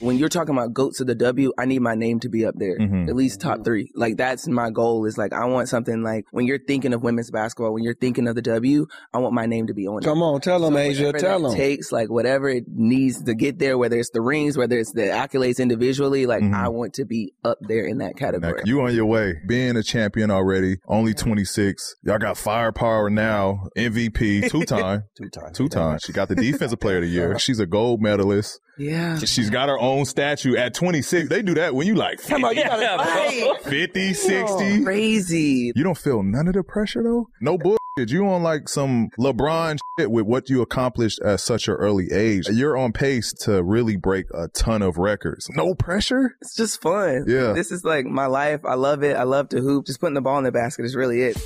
[0.00, 2.54] When you're talking about goats of the W, I need my name to be up
[2.56, 3.08] there, mm-hmm.
[3.08, 3.90] at least top three.
[3.94, 5.04] Like that's my goal.
[5.04, 8.26] Is like I want something like when you're thinking of women's basketball, when you're thinking
[8.26, 10.02] of the W, I want my name to be on.
[10.02, 10.04] It.
[10.04, 10.22] Come it.
[10.22, 11.54] on, tell them, so A'ja, tell them.
[11.54, 15.02] Takes like whatever it needs to get there, whether it's the rings, whether it's the
[15.02, 16.26] accolades individually.
[16.26, 16.54] Like mm-hmm.
[16.54, 18.54] I want to be up there in that category.
[18.58, 21.96] Now, you on your way, being a champion already, only 26.
[22.02, 25.98] Y'all got firepower now, MVP, two time, two time, two time.
[26.04, 27.38] She got the defensive player of the year.
[27.38, 28.60] She's a gold medalist.
[28.80, 29.18] Yeah.
[29.18, 31.28] She's got her own statue at 26.
[31.28, 34.84] They do that when you like 50, on, you 50 60.
[34.84, 35.72] crazy.
[35.76, 37.28] You don't feel none of the pressure though?
[37.42, 37.78] No bullshit.
[37.98, 42.48] You on like some LeBron shit with what you accomplished at such an early age.
[42.48, 45.46] You're on pace to really break a ton of records.
[45.50, 46.36] No pressure.
[46.40, 47.26] It's just fun.
[47.28, 47.52] Yeah.
[47.52, 48.60] This is like my life.
[48.64, 49.14] I love it.
[49.14, 49.84] I love to hoop.
[49.84, 51.36] Just putting the ball in the basket is really it.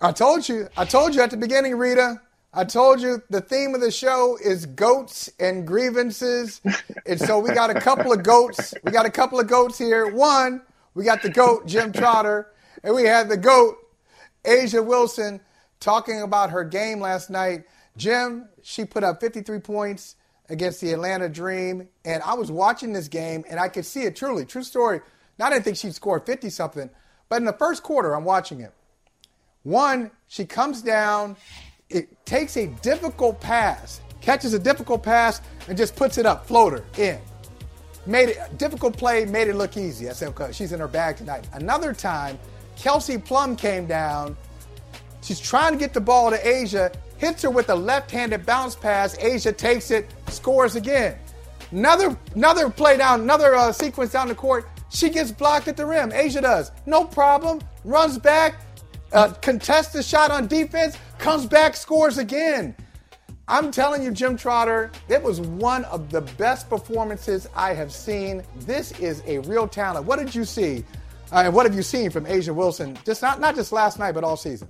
[0.00, 0.68] I told you.
[0.76, 2.18] I told you at the beginning, Reeta.
[2.52, 6.60] I told you the theme of the show is goats and grievances.
[7.06, 8.74] and so we got a couple of goats.
[8.82, 10.12] We got a couple of goats here.
[10.12, 10.62] One,
[10.94, 12.48] we got the goat, Jim Trotter,
[12.82, 13.76] and we had the goat,
[14.44, 15.40] A'ja Wilson,
[15.78, 17.64] talking about her game last night.
[17.96, 20.16] Jim, she put up 53 points
[20.48, 21.88] against the Atlanta Dream.
[22.04, 24.44] And I was watching this game and I could see it truly.
[24.44, 25.00] True story.
[25.38, 26.90] Now, I didn't think she'd score 50 something,
[27.28, 28.72] but in the first quarter, I'm watching it.
[29.62, 31.36] One, she comes down
[31.90, 36.84] it takes a difficult pass, catches a difficult pass, and just puts it up, floater,
[36.96, 37.18] in.
[38.06, 40.08] Made it difficult play, made it look easy.
[40.08, 41.46] I said, okay, she's in her bag tonight.
[41.52, 42.38] Another time,
[42.76, 44.36] Kelsey Plum came down.
[45.22, 49.16] She's trying to get the ball to A'ja, hits her with a left-handed bounce pass.
[49.18, 51.18] A'ja takes it, scores again.
[51.72, 54.68] Another another play down, another uh, sequence down the court.
[54.88, 56.10] She gets blocked at the rim.
[56.10, 56.72] A'ja does.
[56.86, 57.60] No problem.
[57.84, 58.60] Runs back,
[59.12, 62.74] uh, contests the shot on defense, comes back, scores again.
[63.46, 68.42] I'm telling you, Jim Trotter, it was one of the best performances I have seen.
[68.60, 70.06] This is a real talent.
[70.06, 70.84] What did you see?
[71.32, 72.98] Uh, and what have you seen from A'ja Wilson?
[73.04, 74.68] Just not not just last night, but all season.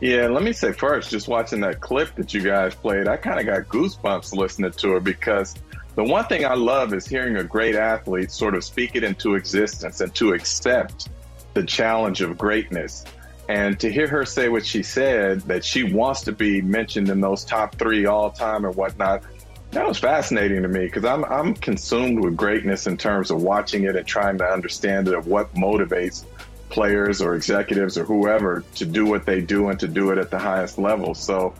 [0.00, 3.38] Yeah, let me say first, just watching that clip that you guys played, I kind
[3.38, 5.54] of got goosebumps listening to her because
[5.94, 9.36] the one thing I love is hearing a great athlete sort of speak it into
[9.36, 11.08] existence and to accept
[11.54, 13.04] the challenge of greatness.
[13.52, 17.20] And to hear her say what she said, that she wants to be mentioned in
[17.20, 19.24] those top three all time and whatnot,
[19.72, 23.84] that was fascinating to me because I'm, I'm consumed with greatness in terms of watching
[23.84, 26.24] it and trying to understand it of what motivates
[26.70, 30.30] players or executives or whoever to do what they do and to do it at
[30.30, 31.14] the highest level.
[31.14, 31.54] So,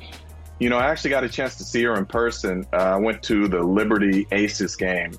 [0.59, 2.67] you know, I actually got a chance to see her in person.
[2.73, 5.13] Uh, I went to the Liberty Aces game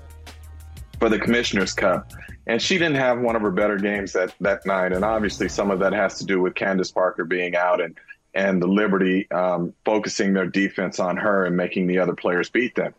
[0.97, 2.11] for the Commissioner's Cup
[2.45, 4.91] and she didn't have one of her better games that that night.
[4.91, 7.97] And obviously, some of that has to do with Candace Parker being out and
[8.33, 12.75] and the Liberty um, focusing their defense on her and making the other players beat
[12.75, 12.93] them.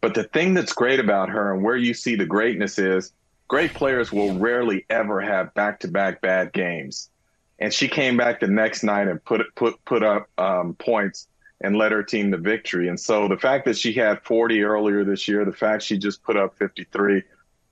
[0.00, 3.12] But the thing that's great about her and where you see the greatness is
[3.48, 7.10] great players will rarely ever have back to back bad games.
[7.58, 11.28] And she came back the next night and put put put up um, points
[11.60, 12.88] and led her team to victory.
[12.88, 16.22] And so the fact that she had 40 earlier this year, the fact she just
[16.22, 17.22] put up 53,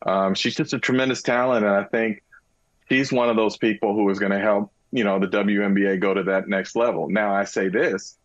[0.05, 1.65] um, she's just a tremendous talent.
[1.65, 2.23] And I think
[2.89, 6.15] she's one of those people who is going to help you know the WNBA go
[6.15, 7.09] to that next level.
[7.09, 8.17] Now I say this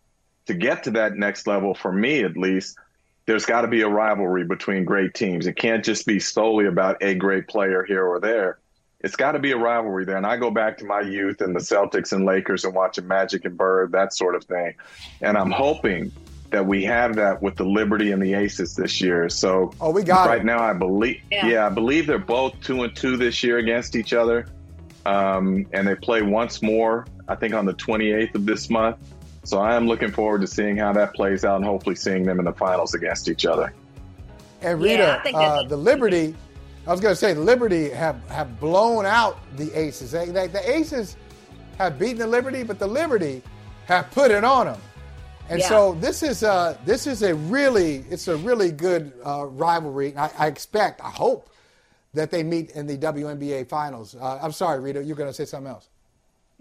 [0.45, 2.77] to get to that next level for me at least
[3.25, 5.45] there's got to be a rivalry between great teams.
[5.45, 8.59] It can't just be solely about a great player here or there.
[9.01, 10.17] It's got to be a rivalry there.
[10.17, 13.45] And I go back to my youth and the Celtics and Lakers and watching Magic
[13.45, 14.75] and Bird, that sort of thing.
[15.21, 16.11] And I'm hoping
[16.51, 19.29] that we have that with the Liberty and the Aces this year.
[19.29, 20.45] So oh, we got right it.
[20.45, 20.61] now.
[20.61, 21.47] I believe, yeah.
[21.47, 21.65] yeah.
[21.65, 24.47] I believe they're both two and two this year against each other,
[25.05, 27.07] um, and they play once more.
[27.27, 28.97] I think on the 28th of this month.
[29.43, 32.39] So I am looking forward to seeing how that plays out and hopefully seeing them
[32.39, 33.73] in the finals against each other.
[34.61, 36.35] And Reeta, yeah, uh, the Liberty,
[36.85, 40.11] I was going to say, Liberty have, have blown out the Aces.
[40.11, 41.17] They, they, the Aces
[41.79, 43.41] have beaten the Liberty, but the Liberty
[43.85, 44.79] have put it on them.
[45.49, 45.67] And yeah.
[45.67, 50.15] so this is a, this is a really it's a really good uh, rivalry.
[50.15, 51.49] I, I, expect, I hope
[52.13, 54.15] that they meet in the WNBA finals.
[54.15, 55.89] Uh, I'm sorry, Reeta, you're going to say something else.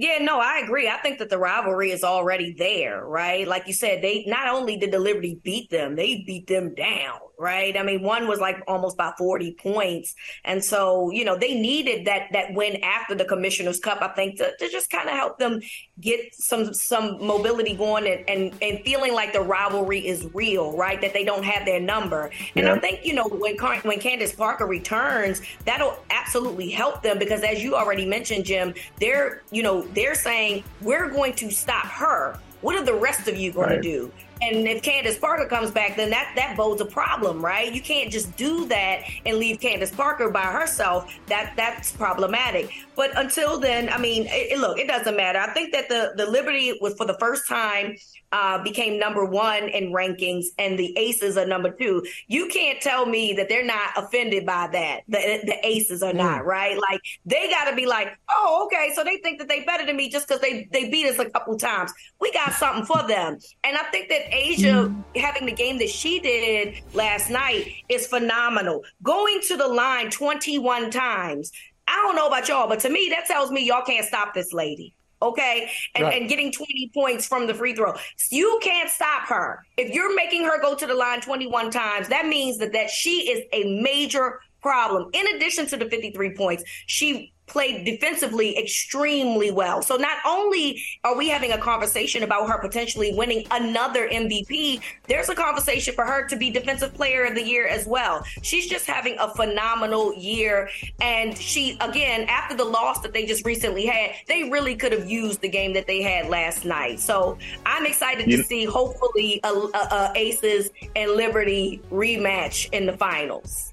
[0.00, 0.88] Yeah, no, I agree.
[0.88, 3.46] I think that the rivalry is already there, right?
[3.46, 7.18] Like you said, they not only did the Liberty beat them, they beat them down,
[7.40, 7.76] right?
[7.76, 10.14] I mean, one was like almost by 40 points.
[10.44, 14.36] And so, you know, they needed that that win after the Commissioner's Cup, I think,
[14.36, 15.60] to, to just kind of help them
[15.98, 21.00] get some some mobility going and, and and feeling like the rivalry is real, right?
[21.00, 22.30] That they don't have their number.
[22.54, 22.74] And yeah.
[22.74, 27.62] I think, you know, when when Candace Parker returns, that'll absolutely help them because as
[27.62, 32.38] you already mentioned, Jim, they're, you know, they're saying we're going to stop her.
[32.60, 33.76] What are the rest of you going right.
[33.76, 34.12] to do?
[34.42, 37.72] And if Candace Parker comes back, then that that bodes a problem, right?
[37.72, 41.12] You can't just do that and leave Candace Parker by herself.
[41.26, 42.70] That that's problematic.
[42.96, 45.38] But until then, I mean, it, it, look, it doesn't matter.
[45.38, 47.96] I think that the the Liberty was for the first time
[48.32, 52.04] uh, became number one in rankings, and the Aces are number two.
[52.28, 55.00] You can't tell me that they're not offended by that.
[55.08, 56.16] The, the Aces are mm.
[56.16, 56.78] not right.
[56.90, 59.96] Like they got to be like, oh, okay, so they think that they better than
[59.96, 61.92] me just because they they beat us a couple times.
[62.20, 66.20] We got something for them, and I think that A'ja having the game that she
[66.20, 68.84] did last night is phenomenal.
[69.02, 71.52] Going to the line 21 times.
[71.86, 74.52] I don't know about y'all, but to me, that tells me y'all can't stop this
[74.52, 76.20] lady okay, and, right.
[76.20, 77.94] and getting 20 points from the free throw.
[78.30, 79.64] You can't stop her.
[79.76, 83.30] If you're making her go to the line 21 times, that means that, that she
[83.30, 85.10] is a major problem.
[85.12, 89.82] In addition to the 53 points, she played defensively extremely well.
[89.82, 95.28] So not only are we having a conversation about her potentially winning another MVP, there's
[95.28, 98.24] a conversation for her to be defensive player of the year as well.
[98.42, 100.68] She's just having a phenomenal year
[101.00, 105.10] and she again after the loss that they just recently had, they really could have
[105.10, 107.00] used the game that they had last night.
[107.00, 107.36] So
[107.66, 113.69] I'm excited to see hopefully a, a, a Aces and Liberty rematch in the finals.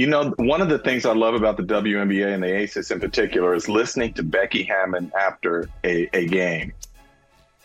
[0.00, 3.00] You know, one of the things I love about the WNBA and the Aces in
[3.00, 6.72] particular is listening to Becky Hammon after a, a game.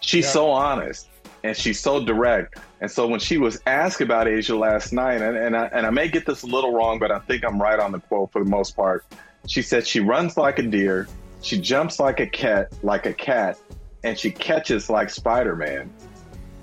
[0.01, 0.31] She's yeah.
[0.31, 1.07] so honest
[1.45, 2.59] and she's so direct.
[2.81, 5.91] And so when she was asked about A'ja last night, and, and, I, and I
[5.91, 8.43] may get this a little wrong, but I think I'm right on the quote for
[8.43, 9.05] the most part.
[9.47, 11.07] She said she runs like a deer,
[11.41, 13.57] she jumps like a cat, like a cat,
[14.03, 15.89] and she catches like Spider Man.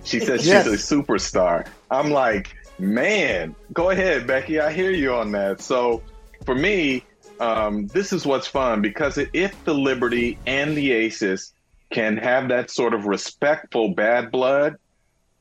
[0.05, 0.67] She says yes.
[0.67, 1.67] she's a superstar.
[1.91, 4.61] I'm like, Man, go ahead, Becky.
[4.61, 5.61] I hear you on that.
[5.61, 6.03] So
[6.45, 7.05] for me,
[7.41, 11.53] um, this is what's fun because if the Liberty and the Aces
[11.91, 14.77] can have that sort of respectful bad blood,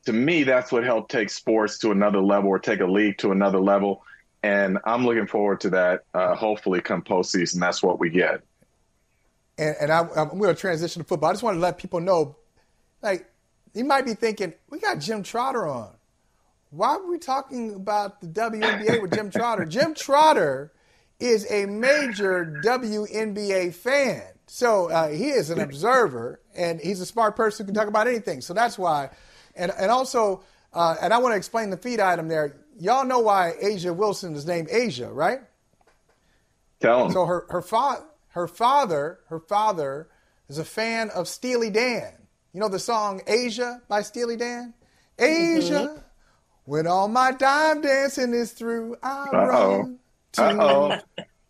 [0.04, 3.30] to me, that's what helped take sports to another level or take a league to
[3.30, 4.02] another level.
[4.42, 6.04] And I'm looking forward to that.
[6.12, 8.42] Uh, hopefully, come postseason, that's what we get.
[9.56, 11.30] And, and I, am going to transition to football.
[11.30, 12.36] I just want to let people know,
[13.00, 13.30] like,
[13.74, 15.92] you might be thinking, we got Jim Trotter on
[16.72, 19.66] why are we talking about the WNBA with Jim Trotter?
[19.66, 20.72] Jim Trotter
[21.20, 24.22] is a major WNBA fan.
[24.46, 28.06] So uh, he is an observer, and he's a smart person who can talk about
[28.08, 28.40] anything.
[28.40, 29.10] So that's why.
[29.54, 32.56] And, and also, uh, and I want to explain the feed item there.
[32.78, 35.40] Y'all know why A'ja Wilson is named A'ja, right?
[36.80, 37.12] Tell him.
[37.12, 40.08] So her, her, fa- her father, her father
[40.48, 42.14] is a fan of Steely Dan.
[42.54, 44.72] You know the song Aja by Steely Dan?
[45.18, 45.26] Aja.
[45.28, 45.98] Mm-hmm.
[46.64, 49.78] When all my time dancing is through, I Uh-oh.
[49.78, 49.98] run
[50.32, 50.98] to Uh-oh.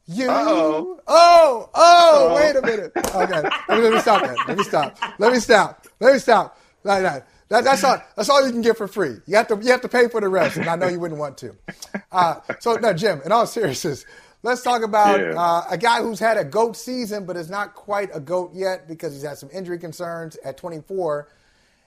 [0.06, 0.28] you.
[0.30, 1.00] Uh-oh.
[1.06, 2.92] Oh, oh, wait a minute.
[2.96, 4.36] Okay, let me, let me stop that.
[4.48, 4.98] Let me stop.
[5.18, 5.86] Let me stop.
[6.00, 6.58] Let me stop.
[6.84, 7.28] Like that.
[7.48, 8.02] That, that's all.
[8.16, 9.16] That's all you can get for free.
[9.26, 9.58] You have to.
[9.60, 11.54] You have to pay for the rest, and I know you wouldn't want to.
[12.10, 13.20] Uh, so, no, Jim.
[13.26, 14.06] In all seriousness,
[14.44, 15.40] Let's talk about yeah.
[15.40, 18.88] uh, a guy who's had a GOAT season, but is not quite a GOAT yet
[18.88, 21.28] because he's had some injury concerns at 24.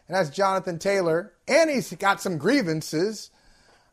[0.08, 1.34] And that's Jonathan Taylor.
[1.48, 3.32] And he's got some grievances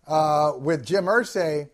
[0.06, 1.68] uh, with Jim Irsay.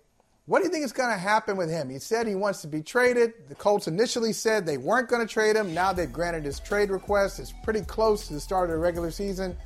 [0.46, 1.90] What do you think is going to happen with him?
[1.90, 3.34] He said he wants to be traded.
[3.48, 5.74] The Colts initially said they weren't going to trade him.
[5.74, 7.38] Now they've granted his trade request.
[7.38, 9.56] It's pretty close to the start of the regular season.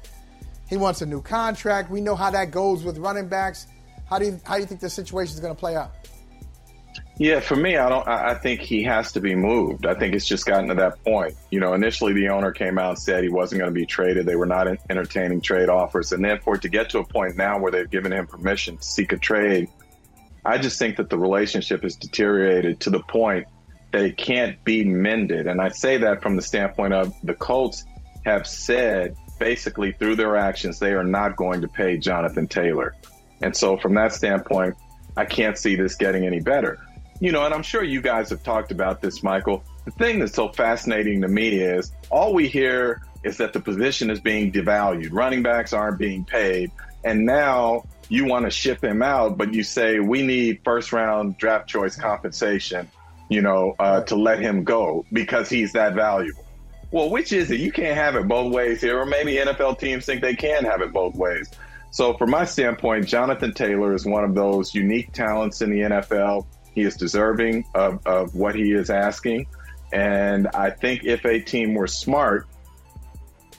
[0.69, 1.91] He wants a new contract.
[1.91, 3.67] We know how that goes with running backs.
[4.09, 5.93] How do you, how do you think the situation is going to play out?
[7.23, 8.09] Yeah, for me, I don't.
[8.09, 9.87] I think he has to be moved.
[9.87, 11.37] I think it's just gotten to that point.
[11.53, 14.27] You know, initially the owner came out and said he wasn't going to be traded.
[14.27, 17.37] They were not entertaining trade offers, and then for it to get to a point
[17.37, 19.69] now where they've given him permission to seek a trade,
[20.45, 23.47] I just think that the relationship has deteriorated to the point
[23.93, 25.47] that it can't be mended.
[25.47, 27.85] And I say that from the standpoint of the Colts
[28.25, 32.97] have said basically through their actions they are not going to pay Jonathan Taylor,
[33.43, 34.75] and so from that standpoint,
[35.17, 36.81] I can't see this getting any better
[37.23, 39.63] you know, and I'm sure you guys have talked about this, Michael.
[39.85, 44.11] The thing that's so fascinating to me is all we hear is that the position
[44.11, 45.11] is being devalued.
[45.13, 46.73] Running backs aren't being paid.
[47.05, 51.39] And now you want to ship him out, but you say we need first round
[51.39, 52.91] draft choice compensation,
[53.29, 56.45] you know, uh, to let him go because he's that valuable.
[56.91, 57.61] Well, which is it?
[57.61, 60.83] You can't have it both ways here, or maybe NFL teams think they can have
[60.83, 61.49] it both ways.
[61.93, 66.47] So, from my standpoint, Jonathan Taylor is one of those unique talents in the NFL.
[66.75, 69.47] He is deserving of, of what he is asking.
[69.93, 72.47] And I think if a team were smart,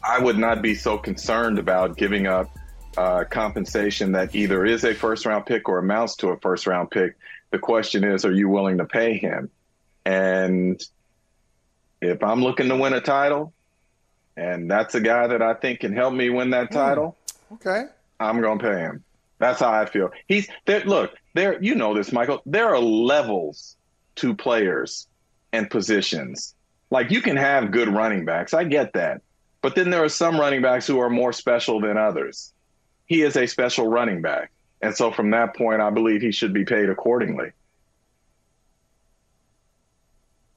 [0.04, 2.50] I would not be so concerned about giving up
[2.98, 6.92] uh, compensation that either is a first round pick or amounts to a first round
[6.92, 7.16] pick.
[7.52, 9.50] The question is, are you willing to pay him?
[10.06, 10.84] And
[12.02, 13.54] if I'm looking to win a title,
[14.36, 16.74] and that's a guy that I think can help me win that hmm.
[16.74, 17.18] title,
[17.52, 17.86] mm, okay,
[18.20, 19.04] I'm going to pay him.
[19.40, 20.12] That's how I feel.
[20.28, 20.84] He's there.
[20.86, 21.62] Look, there.
[21.62, 22.42] You know this, Michael.
[22.46, 23.78] There are levels
[24.16, 25.08] to players
[25.52, 26.56] and positions.
[26.90, 28.54] Like you can have good running backs.
[28.54, 29.22] I get that.
[29.62, 32.54] But then there are some running backs who are more special than others.
[33.06, 34.52] He is a special running back.
[34.82, 37.52] And so from that point, I believe he should be paid accordingly.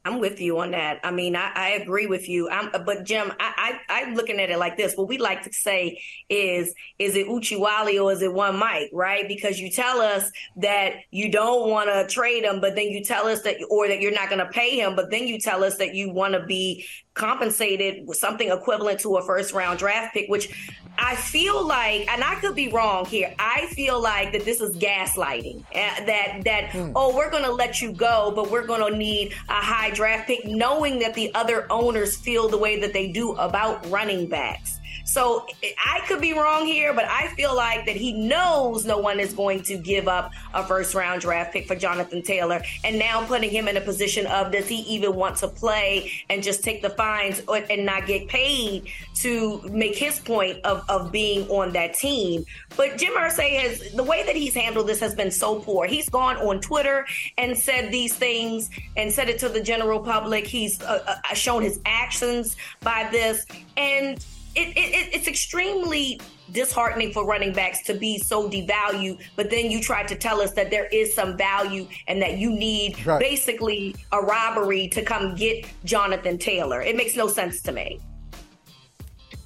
[0.07, 1.01] I'm with you on that.
[1.03, 2.49] I mean, I, I agree with you.
[2.49, 4.95] I'm, but Jim, I, I, I'm looking at it like this.
[4.95, 9.27] What we like to say is, is it Uchiwali or is it one Mike, right?
[9.27, 13.27] Because you tell us that you don't want to trade him, but then you tell
[13.27, 15.77] us that, or that you're not going to pay him, but then you tell us
[15.79, 20.29] that you want to be compensated with something equivalent to a first round draft pick,
[20.29, 23.35] which I feel like, and I could be wrong here.
[23.39, 25.61] I feel like that this is gaslighting.
[25.75, 26.93] Uh, that that hmm.
[26.95, 30.27] oh, we're going to let you go, but we're going to need a high draft
[30.27, 34.76] pick, knowing that the other owners feel the way that they do about running backs.
[35.07, 39.21] So I could be wrong here, but I feel like that he knows no one
[39.21, 42.61] is going to give up a first round draft pick for Jonathan Taylor.
[42.83, 46.43] And now putting him in a position of does he even want to play and
[46.43, 47.41] just take the fines
[47.71, 52.45] and not get paid to make his point of, of being on that team.
[52.77, 55.87] But Jim Irsay has the way that he's handled this has been so poor.
[55.87, 57.07] He's gone on Twitter
[57.39, 60.47] and said these things and said it to the general public.
[60.47, 63.47] He's uh, uh, shown his actions by this.
[63.77, 64.25] And
[64.57, 66.21] it, it, it's extremely
[66.53, 70.53] disheartening for running backs to be so devalued, but then you try to tell us
[70.53, 73.21] that there is some value and that you need right.
[73.21, 76.81] basically a robbery to come get Jonathan Taylor.
[76.81, 78.01] It makes no sense to me.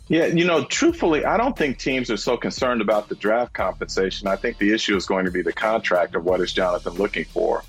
[0.09, 4.27] Yeah, you know, truthfully, I don't think teams are so concerned about the draft compensation.
[4.27, 7.25] I think the issue is going to be the contract of what is Jonathan looking
[7.27, 7.63] for.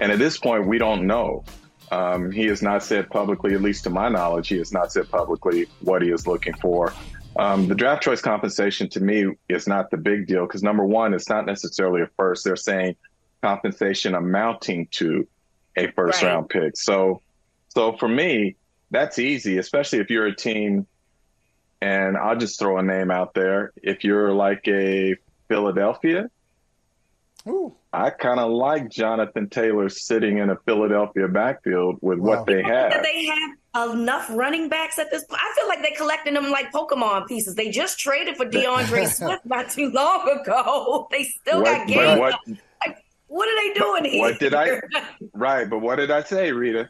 [0.00, 1.44] And at this point, we don't know.
[1.92, 5.10] Um, he has not said publicly, at least to my knowledge, he has not said
[5.10, 6.90] publicly what he is looking for.
[7.38, 11.12] Um, the draft choice compensation to me is not the big deal because number one,
[11.12, 12.44] it's not necessarily a first.
[12.44, 12.96] They're saying
[13.42, 15.28] compensation amounting to
[15.76, 16.30] a first right.
[16.30, 16.78] round pick.
[16.78, 17.20] So,
[17.68, 18.56] so for me,
[18.90, 20.86] that's easy, especially if you're a team.
[21.82, 23.72] And I'll just throw a name out there.
[23.76, 25.16] If you're like a
[25.48, 26.30] Philadelphia,
[27.46, 27.74] Ooh.
[27.92, 32.36] I kind of like Jonathan Taylor sitting in a Philadelphia backfield with wow.
[32.36, 33.02] what they have.
[33.02, 35.40] They have enough running backs at this point.
[35.42, 37.54] I feel like they're collecting them like Pokemon pieces.
[37.54, 41.08] They just traded for D'Andre Swift not too long ago.
[41.10, 42.18] They still what, got games.
[42.18, 42.40] What,
[42.86, 44.20] like, what are they doing here?
[44.22, 44.80] What did I?
[45.34, 46.88] Right, but what did I say, Reeta?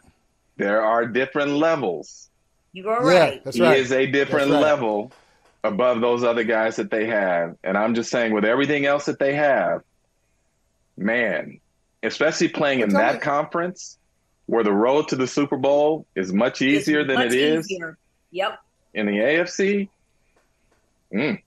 [0.57, 2.29] There are different levels.
[2.73, 3.35] You are right.
[3.35, 3.77] Yeah, that's right.
[3.77, 4.61] He is a different right.
[4.61, 5.13] level
[5.65, 9.19] above those other guys that they have, and I'm just saying, with everything else that
[9.19, 9.83] they have
[10.97, 11.61] man,
[12.03, 13.21] especially playing in that me.
[13.21, 13.99] conference
[14.47, 17.71] where the road to the Super Bowl is much easier it's than much it is.
[17.71, 17.97] Easier.
[18.31, 18.59] Yep.
[18.95, 19.89] In the AFC.
[21.13, 21.43] Mm.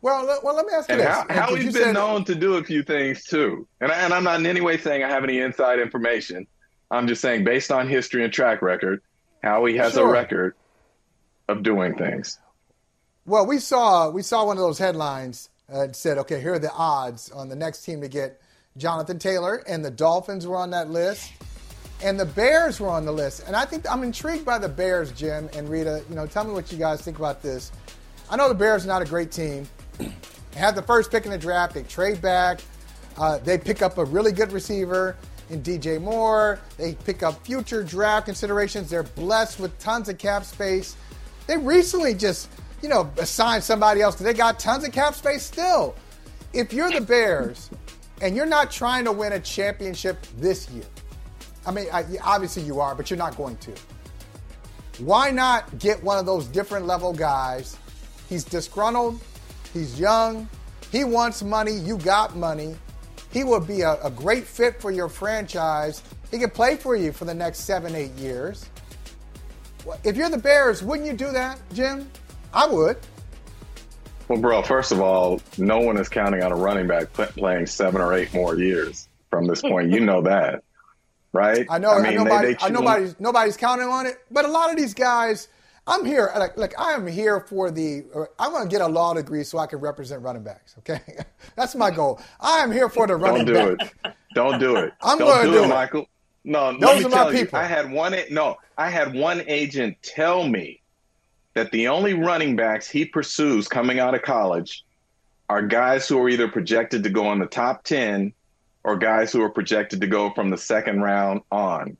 [0.00, 1.08] Well, well, let me ask you and this.
[1.08, 4.22] How, how he's been known to do a few things too, and, I, and I'm
[4.24, 6.46] not in any way saying I have any inside information.
[6.90, 9.02] I'm just saying, based on history and track record,
[9.42, 10.08] Howie has sure.
[10.08, 10.54] a record
[11.48, 12.38] of doing things.
[13.26, 16.72] Well, we saw we saw one of those headlines uh, said, "Okay, here are the
[16.72, 18.40] odds on the next team to get
[18.78, 21.32] Jonathan Taylor," and the Dolphins were on that list,
[22.02, 23.44] and the Bears were on the list.
[23.46, 26.08] And I think I'm intrigued by the Bears, Jim and Reeta.
[26.08, 27.72] You know, tell me what you guys think about this.
[28.30, 29.68] I know the Bears are not a great team.
[29.98, 30.10] they
[30.54, 31.74] have the first pick in the draft.
[31.74, 32.60] They trade back.
[33.16, 35.16] Uh, they pick up a really good receiver
[35.50, 36.60] in DJ Moore.
[36.76, 38.90] They pick up future draft considerations.
[38.90, 40.96] They're blessed with tons of cap space.
[41.46, 42.48] They recently just
[42.82, 45.94] you know, assign somebody else they got tons of cap space still.
[46.52, 47.70] If you're the Bears
[48.20, 50.84] and you're not trying to win a championship this year,
[51.66, 53.72] I mean, I, obviously you are, but you're not going to.
[54.98, 57.76] Why not get one of those different level guys?
[58.28, 59.20] He's disgruntled,
[59.72, 60.48] he's young,
[60.90, 62.74] he wants money, you got money.
[63.30, 66.02] He would be a, a great fit for your franchise.
[66.30, 68.68] He could play for you for the next seven, eight years.
[70.02, 72.10] If you're the Bears, wouldn't you do that, Jim?
[72.52, 72.96] I would.
[74.28, 78.02] Well, bro, first of all, no one is counting on a running back playing seven
[78.02, 79.90] or eight more years from this point.
[79.90, 80.62] You know that,
[81.32, 81.66] right?
[81.70, 81.92] I know.
[81.92, 84.18] I mean, nobody, they, they nobody's nobody's counting on it.
[84.30, 85.48] But a lot of these guys,
[85.86, 86.30] I'm here.
[86.36, 88.04] Like, like I am here for the.
[88.38, 90.74] I want to get a law degree so I can represent running backs.
[90.80, 91.00] Okay,
[91.56, 92.20] that's my goal.
[92.38, 93.46] I am here for the running.
[93.46, 93.96] Don't do back.
[94.04, 94.12] it.
[94.34, 94.92] Don't do it.
[95.02, 96.06] I'm going to do, it, it, Michael.
[96.44, 97.58] No, those are my you, people.
[97.58, 98.14] I had one.
[98.30, 100.82] No, I had one agent tell me
[101.58, 104.84] that the only running backs he pursues coming out of college
[105.48, 108.32] are guys who are either projected to go in the top 10
[108.84, 111.96] or guys who are projected to go from the second round on.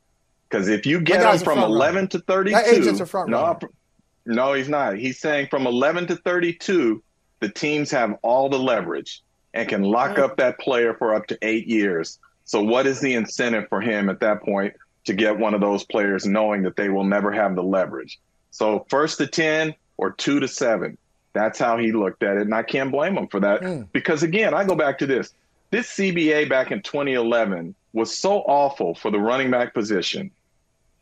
[0.47, 2.07] Because if you get him from 11 runner.
[2.07, 3.59] to 32, no,
[4.25, 4.97] no, he's not.
[4.97, 7.03] He's saying from 11 to 32,
[7.41, 11.37] the teams have all the leverage and can lock up that player for up to
[11.41, 12.17] eight years.
[12.45, 15.83] So, what is the incentive for him at that point to get one of those
[15.83, 18.19] players knowing that they will never have the leverage?
[18.51, 20.97] So first to 10 or two to seven.
[21.33, 22.41] That's how he looked at it.
[22.43, 23.61] And I can't blame him for that.
[23.61, 23.87] Mm.
[23.91, 25.33] Because again, I go back to this.
[25.71, 30.31] This CBA back in 2011 was so awful for the running back position.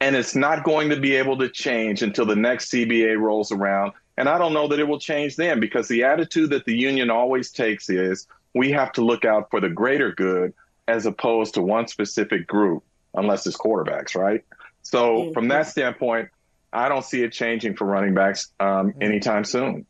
[0.01, 3.93] And it's not going to be able to change until the next CBA rolls around.
[4.17, 7.09] And I don't know that it will change then because the attitude that the union
[7.09, 10.53] always takes is we have to look out for the greater good
[10.87, 12.83] as opposed to one specific group,
[13.13, 14.43] unless it's quarterbacks, right?
[14.81, 15.33] So, mm-hmm.
[15.33, 16.29] from that standpoint,
[16.71, 19.01] I don't see it changing for running backs um, mm-hmm.
[19.01, 19.85] anytime soon.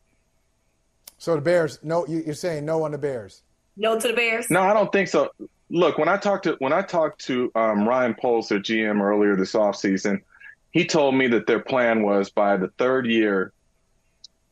[1.18, 3.42] So the Bears, no, you're saying no on the Bears.
[3.76, 4.50] No to the Bears.
[4.50, 5.30] No, I don't think so.
[5.70, 9.36] Look, when I talked to when I talked to um, Ryan Poles, their GM, earlier
[9.36, 10.22] this offseason,
[10.70, 13.52] he told me that their plan was by the third year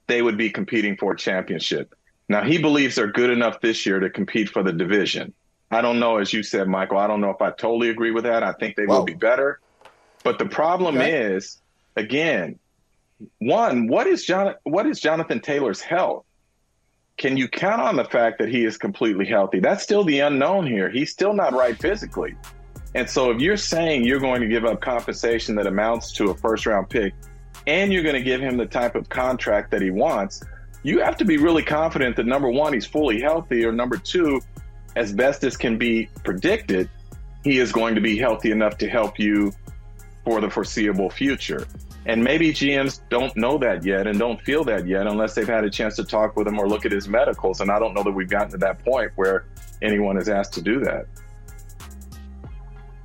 [0.06, 1.94] they would be competing for a championship.
[2.28, 5.32] Now he believes they're good enough this year to compete for the division.
[5.70, 6.98] I don't know, as you said, Michael.
[6.98, 8.42] I don't know if I totally agree with that.
[8.42, 8.98] I think they Whoa.
[8.98, 9.60] will be better.
[10.22, 11.34] But the problem okay.
[11.34, 11.58] is
[11.96, 12.58] again,
[13.38, 16.24] one, what is John, what is Jonathan Taylor's health?
[17.16, 19.58] Can you count on the fact that he is completely healthy?
[19.58, 20.90] That's still the unknown here.
[20.90, 22.36] He's still not right physically.
[22.94, 26.34] And so if you're saying you're going to give up compensation that amounts to a
[26.34, 27.14] first round pick
[27.66, 30.42] and you're going to give him the type of contract that he wants,
[30.82, 34.40] you have to be really confident that number one, he's fully healthy, or number two,
[34.94, 36.88] as best as can be predicted,
[37.42, 39.52] he is going to be healthy enough to help you
[40.24, 41.66] for the foreseeable future.
[42.06, 45.64] And maybe GMs don't know that yet and don't feel that yet unless they've had
[45.64, 47.60] a chance to talk with him or look at his medicals.
[47.60, 49.46] And I don't know that we've gotten to that point where
[49.82, 51.06] anyone is asked to do that.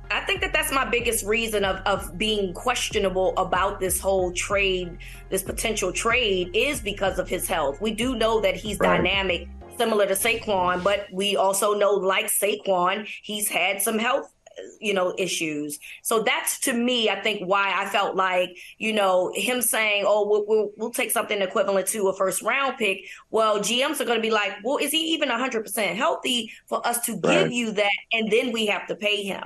[0.08, 4.98] I think that that's my biggest reason of, of being questionable about this whole trade,
[5.30, 7.80] this potential trade, is because of his health.
[7.80, 8.98] We do know that he's right.
[8.98, 9.48] dynamic,
[9.78, 14.32] similar to Saquon, but we also know, like Saquon, he's had some health
[14.80, 15.78] you know issues.
[16.02, 20.28] So that's to me i think why i felt like you know him saying oh
[20.28, 23.04] we'll, we'll, we'll take something equivalent to a first round pick.
[23.30, 27.04] Well gms are going to be like well is he even 100% healthy for us
[27.06, 27.22] to right.
[27.22, 27.90] give you that?
[28.12, 29.44] And then we have to pay him.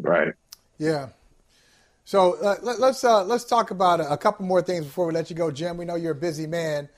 [0.00, 0.34] Right.
[0.78, 1.08] Yeah.
[2.04, 5.06] So uh, let, us let's, uh, let's talk about a, a, couple more things before
[5.06, 5.76] we let you go jim.
[5.76, 6.88] We know you're a busy man.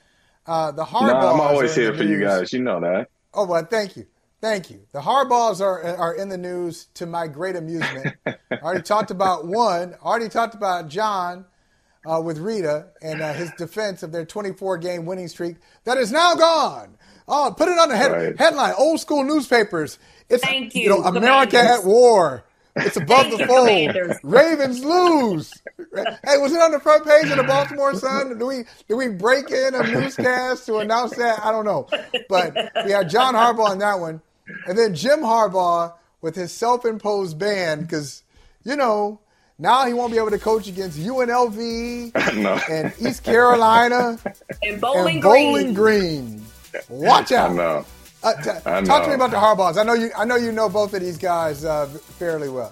[0.45, 2.09] Uh, the hard no, i'm always here for news.
[2.09, 2.53] you guys.
[2.53, 3.09] You know that.
[3.33, 4.05] Oh well thank you
[4.41, 4.81] Thank you.
[4.91, 8.15] The Harbaughs are are in the news to my great amusement.
[8.25, 9.93] I already talked about one.
[10.01, 11.45] Already talked about John
[12.05, 16.11] uh, with Reeta and uh, his defense of their 24 game winning streak that is
[16.11, 16.97] now gone.
[17.27, 18.37] Oh, put it on the head, right.
[18.37, 18.73] headline.
[18.77, 19.99] Old school newspapers.
[20.27, 20.83] It's Thank you.
[20.83, 22.43] you know America at war.
[22.75, 24.19] It's above the fold.
[24.23, 25.53] Ravens lose.
[25.77, 28.39] Hey, was it on the front page of the Baltimore Sun?
[28.39, 31.45] Do we do we break in a newscast to announce that?
[31.45, 31.87] I don't know.
[32.27, 34.21] But we had John Harbaugh on that one.
[34.67, 38.23] And then Jim Harbaugh with his self-imposed ban because,
[38.63, 39.19] you know,
[39.57, 42.59] now he won't be able to coach against UNLV no.
[42.69, 44.17] and East Carolina
[44.63, 46.37] and Bowling, and Bowling Green.
[46.37, 46.45] Green.
[46.89, 47.51] Watch out.
[47.51, 47.85] I know.
[48.23, 49.77] Uh, t- I talk to me about the Harbaughs.
[49.77, 50.11] I know you.
[50.15, 52.71] I know you know both of these guys uh, fairly well.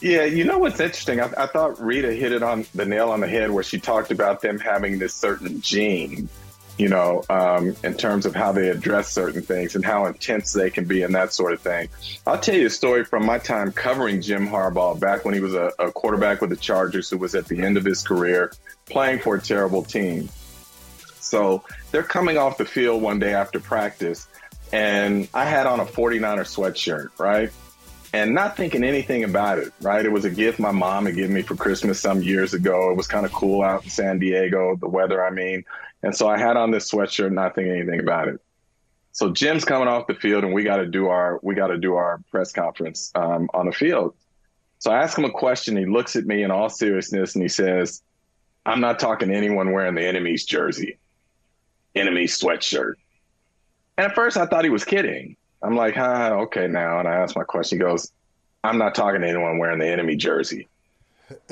[0.00, 1.20] Yeah, you know what's interesting?
[1.20, 4.10] I, I, thought Reeta hit it on the nail on the head where she talked
[4.10, 6.28] about them having this certain gene,
[6.78, 10.70] you know, um, in terms of how they address certain things and how intense they
[10.70, 11.88] can be and that sort of thing.
[12.26, 15.54] I'll tell you a story from my time covering Jim Harbaugh back when he was
[15.54, 18.52] a, a quarterback with the Chargers who was at the end of his career
[18.86, 20.28] playing for a terrible team.
[21.20, 24.26] So they're coming off the field one day after practice,
[24.72, 27.52] and I had on a 49er sweatshirt, right?
[28.12, 30.04] and not thinking anything about it, right?
[30.04, 32.90] It was a gift my mom had given me for Christmas some years ago.
[32.90, 35.64] It was kind of cool out in San Diego, the weather, I mean.
[36.02, 38.40] And so I had on this sweatshirt, not thinking anything about it.
[39.12, 41.78] So Jim's coming off the field and we got to do our, we got to
[41.78, 44.14] do our press conference um, on the field.
[44.78, 45.76] So I ask him a question.
[45.76, 48.02] He looks at me in all seriousness and he says,
[48.64, 50.98] I'm not talking to anyone wearing the enemy's jersey,
[51.94, 52.94] enemy sweatshirt.
[53.98, 55.36] And at first I thought he was kidding.
[55.62, 56.98] I'm like, huh, okay now.
[56.98, 57.78] And I asked my question.
[57.78, 58.10] He goes,
[58.64, 60.68] I'm not talking to anyone wearing the enemy jersey.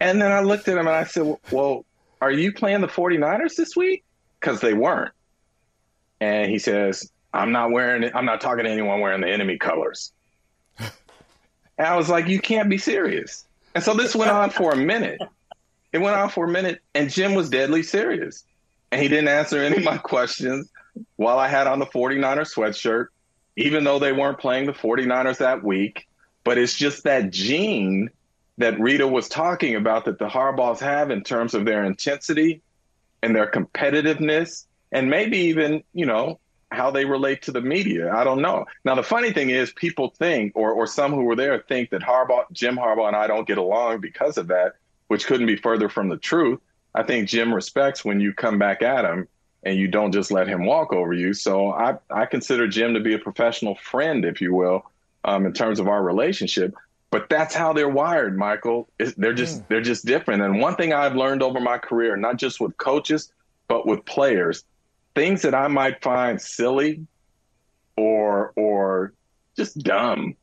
[0.00, 1.84] and then I looked at him and I said, well,
[2.24, 4.02] are you playing the 49ers this week?
[4.40, 5.12] Because they weren't.
[6.22, 8.12] And he says, I'm not wearing it.
[8.14, 10.12] I'm not talking to anyone wearing the enemy colors.
[11.76, 13.44] And I was like, you can't be serious.
[13.74, 15.20] And so this went on for a minute.
[15.92, 18.44] It went on for a minute, and Jim was deadly serious.
[18.92, 20.70] And he didn't answer any of my questions
[21.16, 23.08] while I had on the 49er sweatshirt,
[23.56, 26.06] even though they weren't playing the 49ers that week.
[26.44, 28.08] But it's just that gene
[28.58, 32.62] that Reeta was talking about that the Harbaughs have in terms of their intensity
[33.22, 36.38] and their competitiveness, and maybe even, you know,
[36.70, 38.12] how they relate to the media.
[38.12, 38.66] I don't know.
[38.84, 42.02] Now, the funny thing is, people think, or, or some who were there think that
[42.02, 44.74] Harbaugh, Jim Harbaugh and I don't get along because of that,
[45.08, 46.60] which couldn't be further from the truth.
[46.94, 49.28] I think Jim respects when you come back at him
[49.62, 51.32] and you don't just let him walk over you.
[51.32, 54.84] So I, I consider Jim to be a professional friend, if you will,
[55.24, 56.74] um, in terms of our relationship.
[57.14, 58.88] But that's how they're wired, Michael.
[58.98, 59.68] It's, they're just mm.
[59.68, 60.42] they're just different.
[60.42, 63.32] And one thing I've learned over my career, not just with coaches,
[63.68, 64.64] but with players,
[65.14, 67.06] things that I might find silly
[67.96, 69.12] or or
[69.56, 70.34] just dumb,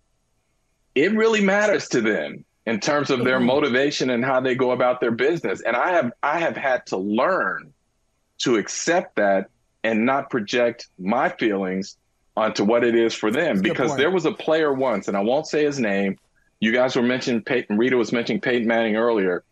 [0.95, 3.47] it really matters to them in terms of their mm-hmm.
[3.47, 5.59] motivation and how they go about their business.
[5.59, 7.73] And I have I have had to learn
[8.43, 9.49] to accept that
[9.83, 11.97] and not project my feelings
[12.37, 13.57] onto what it is for them.
[13.57, 16.17] That's because there was a player once, and I won't say his name.
[16.61, 19.43] You guys were mentioning Peyton, Reeta was mentioning Peyton Manning earlier.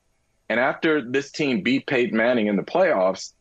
[0.47, 3.33] And after this team beat Peyton Manning in the playoffs,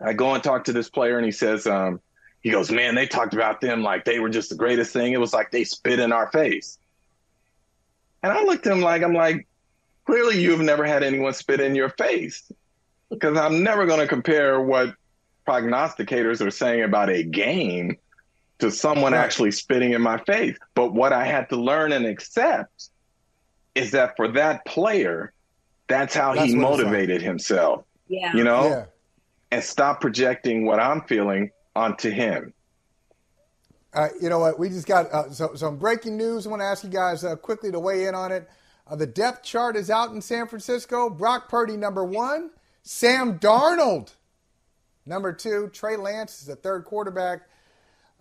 [0.00, 2.00] I go and talk to this player, and he says, um,
[2.40, 5.12] he goes, man, they talked about them like they were just the greatest thing.
[5.12, 6.78] It was like they spit in our face.
[8.22, 9.46] And I looked at him like, I'm like,
[10.06, 12.50] clearly you've never had anyone spit in your face
[13.10, 14.94] because I'm never going to compare what
[15.46, 17.98] prognosticators are saying about a game
[18.62, 19.18] to someone right.
[19.18, 20.56] actually spitting in my face.
[20.74, 22.90] But what I had to learn and accept
[23.74, 25.32] is that for that player,
[25.88, 27.84] that's how that's he motivated himself.
[28.06, 28.32] Yeah.
[28.34, 28.68] You know?
[28.68, 28.84] Yeah.
[29.50, 32.54] And stop projecting what I'm feeling onto him.
[33.92, 34.60] Uh, you know what?
[34.60, 36.46] We just got uh, so, some breaking news.
[36.46, 38.48] I want to ask you guys uh, quickly to weigh in on it.
[38.86, 41.10] Uh, the depth chart is out in San Francisco.
[41.10, 42.50] Brock Purdy, number one.
[42.84, 44.12] Sam Darnold,
[45.04, 45.68] number two.
[45.72, 47.42] Trey Lance is the third quarterback.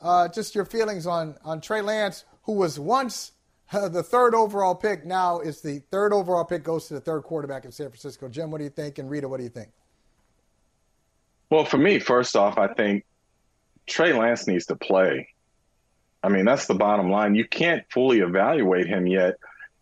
[0.01, 3.31] Uh, just your feelings on, on Trey Lance, who was once
[3.71, 7.23] uh, the third overall pick, now is the third overall pick, goes to the third
[7.23, 8.27] quarterback in San Francisco.
[8.27, 8.97] Jim, what do you think?
[8.97, 9.69] And Reeta, what do you think?
[11.49, 13.03] Well, for me, first off, I think
[13.85, 15.27] Trey Lance needs to play.
[16.23, 17.35] I mean, that's the bottom line.
[17.35, 19.35] You can't fully evaluate him yet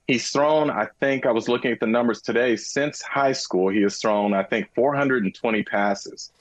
[0.09, 3.83] He's thrown, I think I was looking at the numbers today, since high school, he
[3.83, 6.31] has thrown, I think, 420 passes,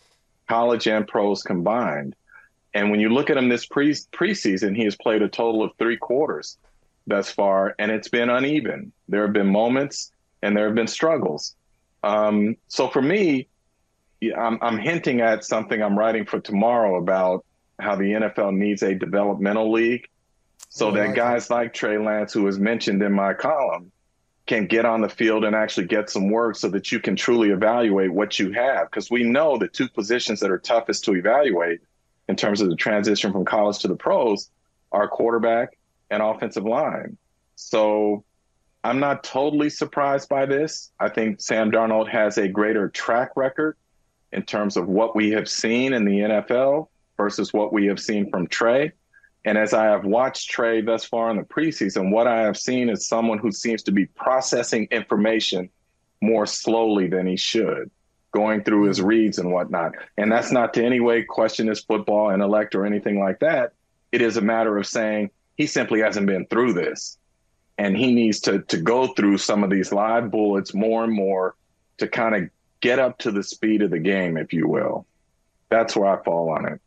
[0.49, 2.17] college and pros combined.
[2.75, 5.73] And when you look at him this pre- preseason, he has played a total of
[5.79, 6.59] three quarters
[7.07, 8.93] thus far, and it's been uneven.
[9.09, 10.13] There have been moments
[10.43, 11.55] and there have been struggles.
[12.03, 13.49] Um, so for me,
[14.37, 17.45] I'm, I'm hinting at something I'm writing for tomorrow about
[17.79, 20.09] how the NFL needs a developmental league
[20.69, 23.91] so that guys like Trey Lance, who was mentioned in my column,
[24.47, 27.51] can get on the field and actually get some work so that you can truly
[27.51, 28.91] evaluate what you have.
[28.91, 31.81] Because we know the two positions that are toughest to evaluate
[32.29, 34.51] in terms of the transition from college to the pros
[34.93, 35.79] are quarterback
[36.11, 37.17] and offensive line.
[37.57, 38.25] So
[38.85, 40.93] I'm not totally surprised by this.
[41.01, 43.77] I think Sam Darnold has a greater track record
[44.33, 48.31] in terms of what we have seen in the NFL versus what we have seen
[48.31, 48.93] from Trey.
[49.45, 52.91] And as I have watched Trey thus far in the preseason, what I have seen
[52.91, 55.71] is someone who seems to be processing information
[56.21, 57.91] more slowly than he should,
[58.33, 59.93] going through his reads and whatnot.
[60.17, 63.73] And that's not to any way question his football intellect or anything like that.
[64.13, 67.19] It is a matter of saying he simply hasn't been through this.
[67.79, 71.55] And he needs to to go through some of these live bullets more and more
[71.99, 72.51] to kind of
[72.81, 75.07] get up to the speed of the game, if you will.
[75.71, 76.81] That's where I fall on it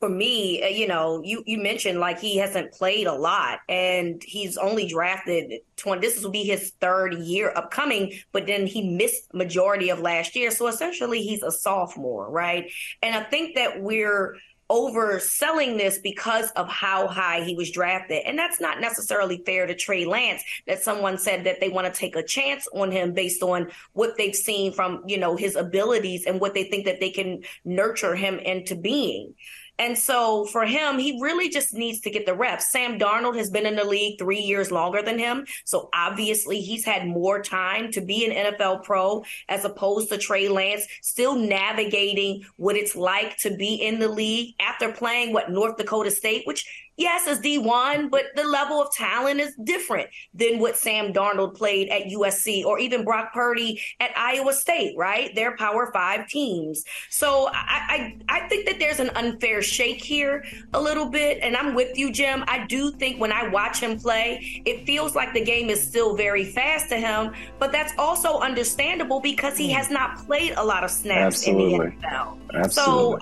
[0.00, 4.22] for me, uh, you know, you you mentioned like he hasn't played a lot, and
[4.22, 6.00] he's only drafted twenty.
[6.06, 10.50] This will be his third year upcoming, but then he missed majority of last year,
[10.50, 12.70] so essentially he's a sophomore, right?
[13.02, 14.36] And I think that we're
[14.68, 18.22] overselling this because of how high he was drafted.
[18.26, 21.98] And that's not necessarily fair to Trey Lance that someone said that they want to
[21.98, 26.26] take a chance on him based on what they've seen from, you know, his abilities
[26.26, 29.34] and what they think that they can nurture him into being.
[29.78, 32.72] And so for him, he really just needs to get the reps.
[32.72, 35.46] Sam Darnold has been in the league three years longer than him.
[35.64, 40.48] So obviously he's had more time to be an NFL pro as opposed to Trey
[40.48, 45.76] Lance, still navigating what it's like to be in the league after playing what North
[45.76, 50.76] Dakota State, which yes, as D1, but the level of talent is different than what
[50.76, 55.34] Sam Darnold played at USC or even Brock Purdy at Iowa State, right?
[55.34, 56.84] They're Power Five teams.
[57.10, 60.44] So I, I, I think that there's an unfair shake here
[60.74, 61.38] a little bit.
[61.42, 62.44] And I'm with you, Jim.
[62.48, 66.16] I do think when I watch him play, it feels like the game is still
[66.16, 69.76] very fast to him, but that's also understandable because he hmm.
[69.76, 71.86] has not played a lot of snaps Absolutely.
[71.86, 72.38] in the NFL.
[72.54, 72.70] Absolutely.
[72.70, 73.18] So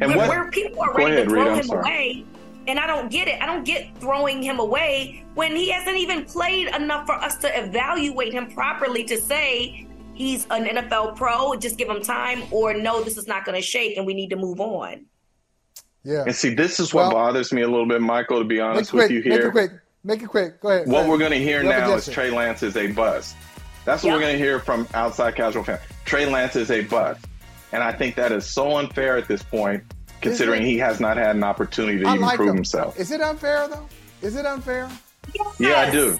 [0.00, 2.24] and where, what, where people are ready ahead, to throw him away
[2.68, 3.40] and I don't get it.
[3.42, 7.58] I don't get throwing him away when he hasn't even played enough for us to
[7.58, 13.02] evaluate him properly to say he's an NFL pro, just give him time, or no,
[13.02, 15.06] this is not going to shake and we need to move on.
[16.04, 16.24] Yeah.
[16.26, 18.92] And see, this is what well, bothers me a little bit, Michael, to be honest
[18.92, 19.38] with you here.
[19.38, 19.70] Make it quick.
[20.04, 20.60] Make it quick.
[20.60, 20.86] Go ahead.
[20.86, 21.10] What go ahead.
[21.10, 23.34] we're going to hear now is Trey Lance is a bust.
[23.84, 24.16] That's what yep.
[24.16, 25.80] we're going to hear from outside casual fans.
[26.04, 27.24] Trey Lance is a bust.
[27.72, 29.82] And I think that is so unfair at this point
[30.20, 32.56] considering he has not had an opportunity to I even like prove him.
[32.56, 32.98] himself.
[32.98, 33.88] Is it unfair though?
[34.22, 34.90] Is it unfair?
[35.34, 35.56] Yes.
[35.58, 36.18] Yeah, I do.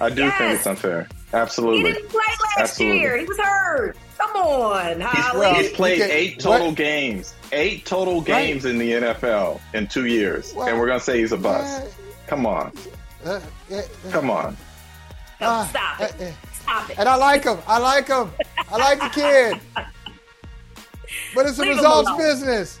[0.00, 0.38] I do yes.
[0.38, 1.08] think it's unfair.
[1.32, 1.78] Absolutely.
[1.78, 3.00] He didn't play last Absolutely.
[3.00, 3.16] year.
[3.18, 3.96] He was hurt.
[4.18, 6.76] Come on, he's, he's, played eight total what?
[6.76, 7.34] games.
[7.52, 8.70] Eight total games right.
[8.72, 11.86] in the NFL in two years, well, and we're gonna say he's a bust.
[11.86, 11.88] Uh,
[12.26, 12.72] Come on.
[13.24, 13.40] Uh,
[13.72, 14.56] uh, Come on.
[15.40, 16.34] No, stop it.
[16.52, 16.98] Stop it.
[16.98, 17.58] And I like him.
[17.66, 18.30] I like him.
[18.70, 19.60] I like the kid.
[21.34, 22.80] But it's a Leave results business.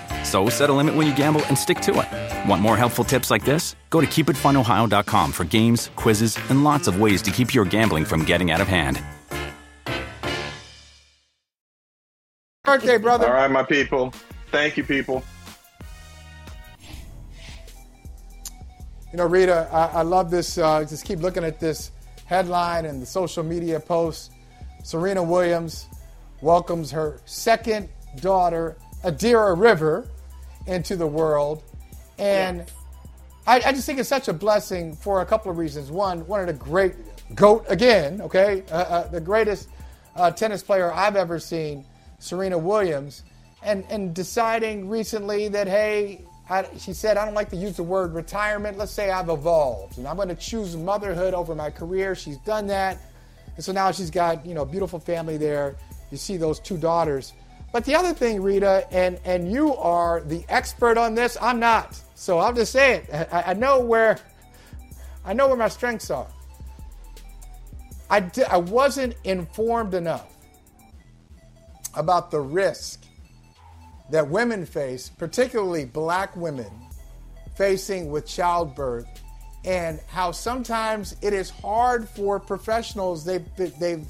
[0.23, 2.49] So set a limit when you gamble and stick to it.
[2.49, 3.75] Want more helpful tips like this?
[3.89, 8.23] Go to keepitfunohio.com for games, quizzes, and lots of ways to keep your gambling from
[8.25, 9.01] getting out of hand.
[12.63, 13.27] Birthday, brother.
[13.27, 14.13] All right, my people.
[14.51, 15.23] Thank you, people.
[19.11, 20.57] You know, Reeta, I, I love this.
[20.57, 21.91] Uh, just keep looking at this
[22.25, 24.29] headline and the social media posts.
[24.83, 25.87] Serena Williams
[26.41, 27.89] welcomes her second
[28.21, 30.07] daughter, Adira River,
[30.67, 31.63] into the world.
[32.17, 32.71] And yes.
[33.47, 35.91] I, I, just think it's such a blessing for a couple of reasons.
[35.91, 36.93] One, one of the great
[37.35, 39.69] GOAT again, okay, uh, uh, the greatest
[40.15, 41.85] uh, tennis player I've ever seen,
[42.19, 43.23] Serena Williams,
[43.63, 47.83] and, and deciding recently that, hey, I, she said, I don't like to use the
[47.83, 48.77] word retirement.
[48.77, 52.13] Let's say I've evolved and I'm going to choose motherhood over my career.
[52.13, 52.97] She's done that.
[53.55, 55.75] And so now she's got, you know, a beautiful family there.
[56.11, 57.33] You see those two daughters.
[57.71, 61.99] But the other thing, Reeta, and, and you are the expert on this, I'm not.
[62.15, 63.29] So I'll just say it.
[63.31, 64.19] I, I know where
[65.23, 66.27] I know where my strengths are.
[68.09, 70.27] I, di- I wasn't informed enough
[71.95, 73.05] about the risk
[74.09, 76.71] that women face, particularly black women,
[77.55, 79.07] facing with childbirth,
[79.63, 83.23] and how sometimes it is hard for professionals.
[83.23, 84.05] They've, they've,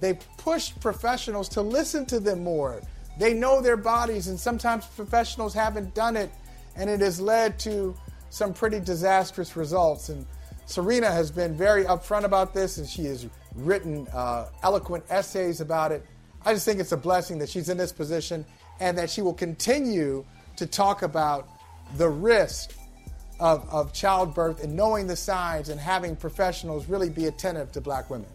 [0.00, 2.80] they've pushed professionals to listen to them more.
[3.18, 6.30] They know their bodies, and sometimes professionals haven't done it,
[6.76, 7.96] and it has led to
[8.30, 10.08] some pretty disastrous results.
[10.10, 10.26] And
[10.66, 15.92] Serena has been very upfront about this, and she has written uh, eloquent essays about
[15.92, 16.04] it.
[16.44, 18.44] I just think it's a blessing that she's in this position
[18.78, 20.24] and that she will continue
[20.56, 21.48] to talk about
[21.96, 22.72] the risk
[23.40, 28.10] of, of childbirth and knowing the signs and having professionals really be attentive to black
[28.10, 28.28] women.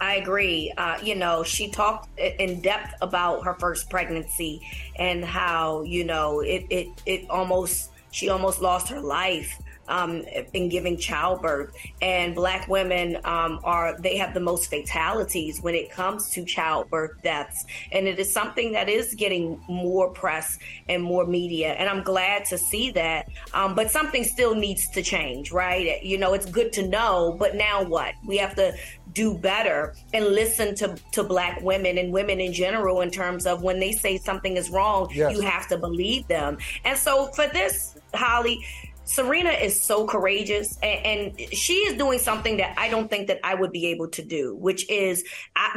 [0.00, 0.72] I agree.
[0.76, 4.60] Uh, you know, she talked in depth about her first pregnancy
[4.96, 10.22] and how, you know, it, it, it almost, she almost lost her life um,
[10.52, 11.74] in giving childbirth.
[12.00, 17.22] And black women um, are, they have the most fatalities when it comes to childbirth
[17.22, 17.64] deaths.
[17.92, 21.74] And it is something that is getting more press and more media.
[21.74, 23.28] And I'm glad to see that.
[23.52, 26.02] Um, but something still needs to change, right?
[26.02, 28.14] You know, it's good to know, but now what?
[28.26, 28.74] We have to
[29.14, 33.62] do better and listen to, to black women and women in general in terms of
[33.62, 35.32] when they say something is wrong, yes.
[35.32, 36.58] you have to believe them.
[36.84, 38.64] And so for this, Holley,
[39.04, 43.38] Serena is so courageous and, and, she is doing something that I don't think that
[43.44, 45.24] I would be able to do, which is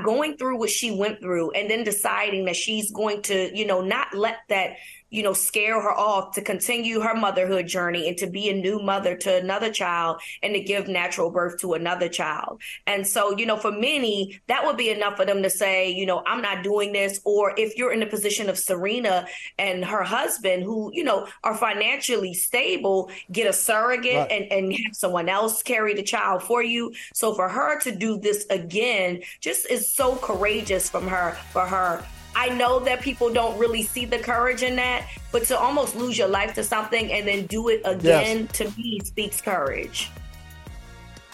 [0.04, 3.82] going through what she went through and then deciding that she's going to, you know,
[3.82, 4.78] not let that
[5.10, 8.80] you know, scare her off to continue her motherhood journey and to be a new
[8.80, 12.62] mother to another child and to give natural birth to another child.
[12.86, 16.06] And so, you know, for many, that would be enough for them to say, you
[16.06, 17.22] know, I'm not doing this.
[17.24, 19.28] Or if you're in the position of Serena
[19.58, 24.32] and her husband, who, you know, are financially stable, get a surrogate right.
[24.32, 26.94] and, and have someone else carry the child for you.
[27.14, 32.04] So for her to do this again just is so courageous from her, for her
[32.38, 36.20] I know that people don't really see the courage in that, but to almost lose
[36.20, 38.52] your life to something and then do it again yes.
[38.54, 40.12] to me speaks courage.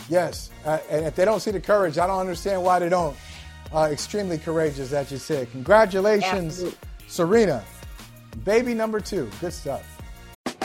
[0.08, 3.18] Yes, uh, and if they don't see the courage, I don't understand why they don't.
[3.74, 5.52] Uh, extremely courageous, as you said.
[5.52, 6.78] Congratulations, Absolutely.
[7.08, 7.66] Serena.
[8.46, 9.30] Baby number two.
[9.42, 9.93] Good stuff.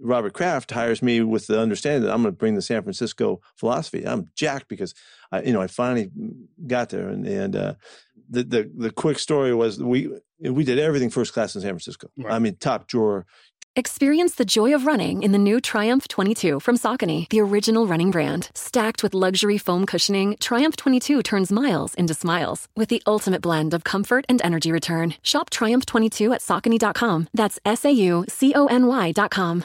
[0.00, 3.40] Robert Kraft hires me with the understanding that I'm going to bring the San Francisco
[3.56, 4.06] philosophy.
[4.06, 4.94] I'm jacked because
[5.32, 6.10] I, you know, I finally
[6.66, 7.74] got there, and and uh,
[8.28, 10.10] the the the quick story was we
[10.40, 12.08] we did everything first class in San Francisco.
[12.16, 12.34] Right.
[12.34, 13.26] I mean, top drawer.
[13.78, 18.10] Experience the joy of running in the new Triumph 22 from Saucony, the original running
[18.10, 18.48] brand.
[18.54, 23.74] Stacked with luxury foam cushioning, Triumph 22 turns miles into smiles with the ultimate blend
[23.74, 25.14] of comfort and energy return.
[25.20, 27.28] Shop Triumph 22 at Saucony.com.
[27.34, 29.64] That's S A U C O N Y.com.